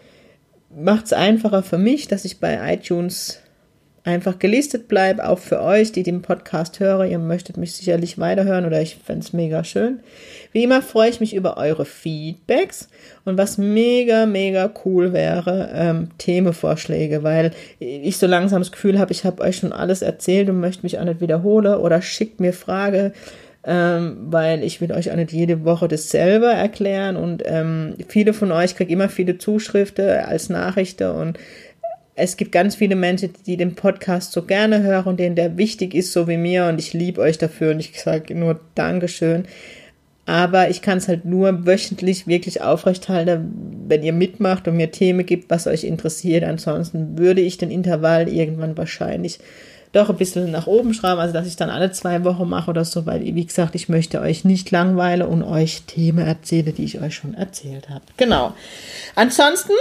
Macht 0.74 1.06
es 1.06 1.12
einfacher 1.14 1.62
für 1.62 1.78
mich, 1.78 2.08
dass 2.08 2.24
ich 2.24 2.40
bei 2.40 2.74
iTunes 2.74 3.40
einfach 4.08 4.38
gelistet 4.38 4.88
bleibe, 4.88 5.28
auch 5.28 5.38
für 5.38 5.60
euch, 5.60 5.92
die 5.92 6.02
den 6.02 6.22
Podcast 6.22 6.80
hören. 6.80 7.10
Ihr 7.10 7.18
möchtet 7.18 7.58
mich 7.58 7.74
sicherlich 7.74 8.18
weiterhören 8.18 8.64
oder 8.64 8.80
ich 8.80 8.96
fände 8.96 9.24
es 9.24 9.34
mega 9.34 9.64
schön. 9.64 10.00
Wie 10.52 10.64
immer 10.64 10.80
freue 10.80 11.10
ich 11.10 11.20
mich 11.20 11.34
über 11.34 11.58
eure 11.58 11.84
Feedbacks 11.84 12.88
und 13.26 13.36
was 13.36 13.58
mega, 13.58 14.24
mega 14.24 14.72
cool 14.84 15.12
wäre, 15.12 15.70
ähm, 15.74 16.08
Themenvorschläge, 16.16 17.22
weil 17.22 17.50
ich 17.78 18.16
so 18.16 18.26
langsam 18.26 18.62
das 18.62 18.72
Gefühl 18.72 18.98
habe, 18.98 19.12
ich 19.12 19.24
habe 19.24 19.42
euch 19.42 19.58
schon 19.58 19.74
alles 19.74 20.00
erzählt 20.00 20.48
und 20.48 20.58
möchte 20.58 20.84
mich 20.84 20.98
auch 20.98 21.04
nicht 21.04 21.20
wiederholen 21.20 21.74
oder 21.74 22.00
schickt 22.00 22.40
mir 22.40 22.54
Frage, 22.54 23.12
ähm, 23.64 24.16
weil 24.30 24.64
ich 24.64 24.80
will 24.80 24.90
euch 24.92 25.10
auch 25.10 25.16
nicht 25.16 25.32
jede 25.32 25.66
Woche 25.66 25.86
dasselbe 25.86 26.46
erklären 26.46 27.16
und 27.16 27.42
ähm, 27.44 27.96
viele 28.08 28.32
von 28.32 28.52
euch 28.52 28.74
kriegen 28.74 28.90
immer 28.90 29.10
viele 29.10 29.36
Zuschriften 29.36 30.08
als 30.08 30.48
Nachrichten 30.48 31.10
und 31.10 31.38
es 32.18 32.36
gibt 32.36 32.52
ganz 32.52 32.74
viele 32.74 32.96
Menschen, 32.96 33.32
die 33.46 33.56
den 33.56 33.74
Podcast 33.74 34.32
so 34.32 34.42
gerne 34.42 34.82
hören 34.82 35.06
und 35.06 35.20
denen 35.20 35.36
der 35.36 35.56
wichtig 35.56 35.94
ist, 35.94 36.12
so 36.12 36.26
wie 36.26 36.36
mir. 36.36 36.66
Und 36.66 36.78
ich 36.78 36.92
liebe 36.92 37.20
euch 37.20 37.38
dafür 37.38 37.70
und 37.70 37.80
ich 37.80 38.00
sage 38.00 38.34
nur 38.34 38.60
Dankeschön. 38.74 39.44
Aber 40.26 40.68
ich 40.68 40.82
kann 40.82 40.98
es 40.98 41.08
halt 41.08 41.24
nur 41.24 41.64
wöchentlich 41.64 42.26
wirklich 42.26 42.60
aufrechthalten, 42.60 43.86
wenn 43.86 44.02
ihr 44.02 44.12
mitmacht 44.12 44.68
und 44.68 44.76
mir 44.76 44.90
Themen 44.90 45.24
gibt, 45.24 45.48
was 45.48 45.66
euch 45.66 45.84
interessiert. 45.84 46.44
Ansonsten 46.44 47.16
würde 47.16 47.40
ich 47.40 47.56
den 47.56 47.70
Intervall 47.70 48.28
irgendwann 48.28 48.76
wahrscheinlich 48.76 49.38
doch 49.92 50.10
ein 50.10 50.16
bisschen 50.16 50.50
nach 50.50 50.66
oben 50.66 50.92
schrauben, 50.92 51.20
also 51.20 51.32
dass 51.32 51.46
ich 51.46 51.56
dann 51.56 51.70
alle 51.70 51.92
zwei 51.92 52.22
Wochen 52.24 52.46
mache 52.46 52.68
oder 52.68 52.84
so, 52.84 53.06
weil, 53.06 53.22
wie 53.22 53.46
gesagt, 53.46 53.74
ich 53.74 53.88
möchte 53.88 54.20
euch 54.20 54.44
nicht 54.44 54.70
langweilen 54.70 55.26
und 55.26 55.42
euch 55.42 55.84
Themen 55.86 56.26
erzählen, 56.26 56.74
die 56.74 56.84
ich 56.84 57.00
euch 57.00 57.14
schon 57.14 57.32
erzählt 57.32 57.88
habe. 57.88 58.04
Genau. 58.18 58.52
Ansonsten 59.14 59.72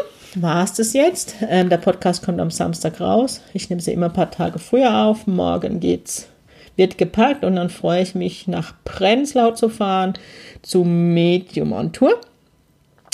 war 0.41 0.63
es 0.63 0.73
das 0.73 0.93
jetzt. 0.93 1.35
Ähm, 1.47 1.69
der 1.69 1.77
Podcast 1.77 2.23
kommt 2.23 2.39
am 2.39 2.51
Samstag 2.51 2.99
raus. 2.99 3.41
Ich 3.53 3.69
nehme 3.69 3.81
sie 3.81 3.93
immer 3.93 4.07
ein 4.07 4.13
paar 4.13 4.31
Tage 4.31 4.59
früher 4.59 5.05
auf. 5.05 5.27
Morgen 5.27 5.79
geht's, 5.79 6.27
wird 6.75 6.97
gepackt 6.97 7.43
und 7.43 7.55
dann 7.55 7.69
freue 7.69 8.01
ich 8.01 8.15
mich, 8.15 8.47
nach 8.47 8.73
Prenzlau 8.85 9.51
zu 9.51 9.69
fahren 9.69 10.13
zu 10.61 10.83
Medium 10.83 11.71
on 11.71 11.91
Tour. 11.91 12.19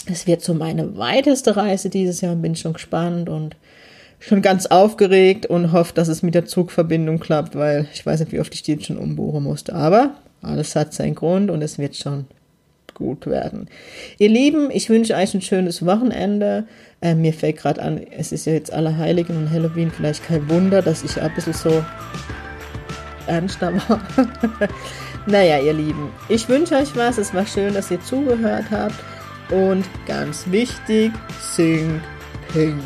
Es 0.06 0.28
wird 0.28 0.42
so 0.42 0.54
meine 0.54 0.98
weiteste 0.98 1.56
Reise 1.56 1.90
dieses 1.90 2.22
Jahr 2.22 2.36
bin 2.36 2.56
schon 2.56 2.74
gespannt 2.74 3.30
und 3.30 3.56
schon 4.20 4.42
ganz 4.42 4.66
aufgeregt 4.66 5.46
und 5.46 5.72
hoffe, 5.72 5.94
dass 5.94 6.08
es 6.08 6.24
mit 6.24 6.36
der 6.36 6.46
Zugverbindung 6.46 7.20
klappt, 7.20 7.56
weil 7.56 7.88
ich 7.94 8.06
weiß 8.06 8.22
nicht, 8.22 8.32
wie 8.32 8.40
oft 8.40 8.54
ich 8.54 8.64
die 8.64 8.74
jetzt 8.74 8.86
schon 8.86 8.98
umbuchen 8.98 9.44
musste. 9.44 9.74
Aber 9.74 10.16
alles 10.42 10.76
hat 10.76 10.94
seinen 10.94 11.16
Grund 11.16 11.50
und 11.50 11.62
es 11.62 11.78
wird 11.78 11.96
schon 11.96 12.26
gut 12.94 13.26
werden. 13.28 13.68
Ihr 14.18 14.30
Lieben, 14.30 14.70
ich 14.72 14.90
wünsche 14.90 15.16
euch 15.16 15.34
ein 15.34 15.42
schönes 15.42 15.86
Wochenende. 15.86 16.66
Äh, 17.02 17.16
mir 17.16 17.34
fällt 17.34 17.58
gerade 17.58 17.82
an, 17.82 18.02
es 18.18 18.32
ist 18.32 18.46
ja 18.46 18.54
jetzt 18.54 18.72
Allerheiligen 18.72 19.38
und 19.38 19.52
Halloween, 19.52 19.92
vielleicht 19.92 20.26
kein 20.26 20.50
Wunder, 20.50 20.82
dass 20.82 21.04
ich 21.04 21.22
ein 21.22 21.34
bisschen 21.34 21.54
so 21.54 21.84
ernster 23.28 23.74
war. 23.74 24.02
naja, 25.28 25.60
ihr 25.60 25.74
Lieben, 25.74 26.12
ich 26.30 26.48
wünsche 26.50 26.76
euch 26.76 26.96
was. 26.96 27.18
Es 27.18 27.34
war 27.34 27.46
schön, 27.46 27.74
dass 27.74 27.92
ihr 27.92 28.02
zugehört 28.02 28.66
habt. 28.72 28.96
Und 29.52 29.86
ganz 30.08 30.50
wichtig, 30.50 31.12
singt 31.40 32.02
pink. 32.52 32.82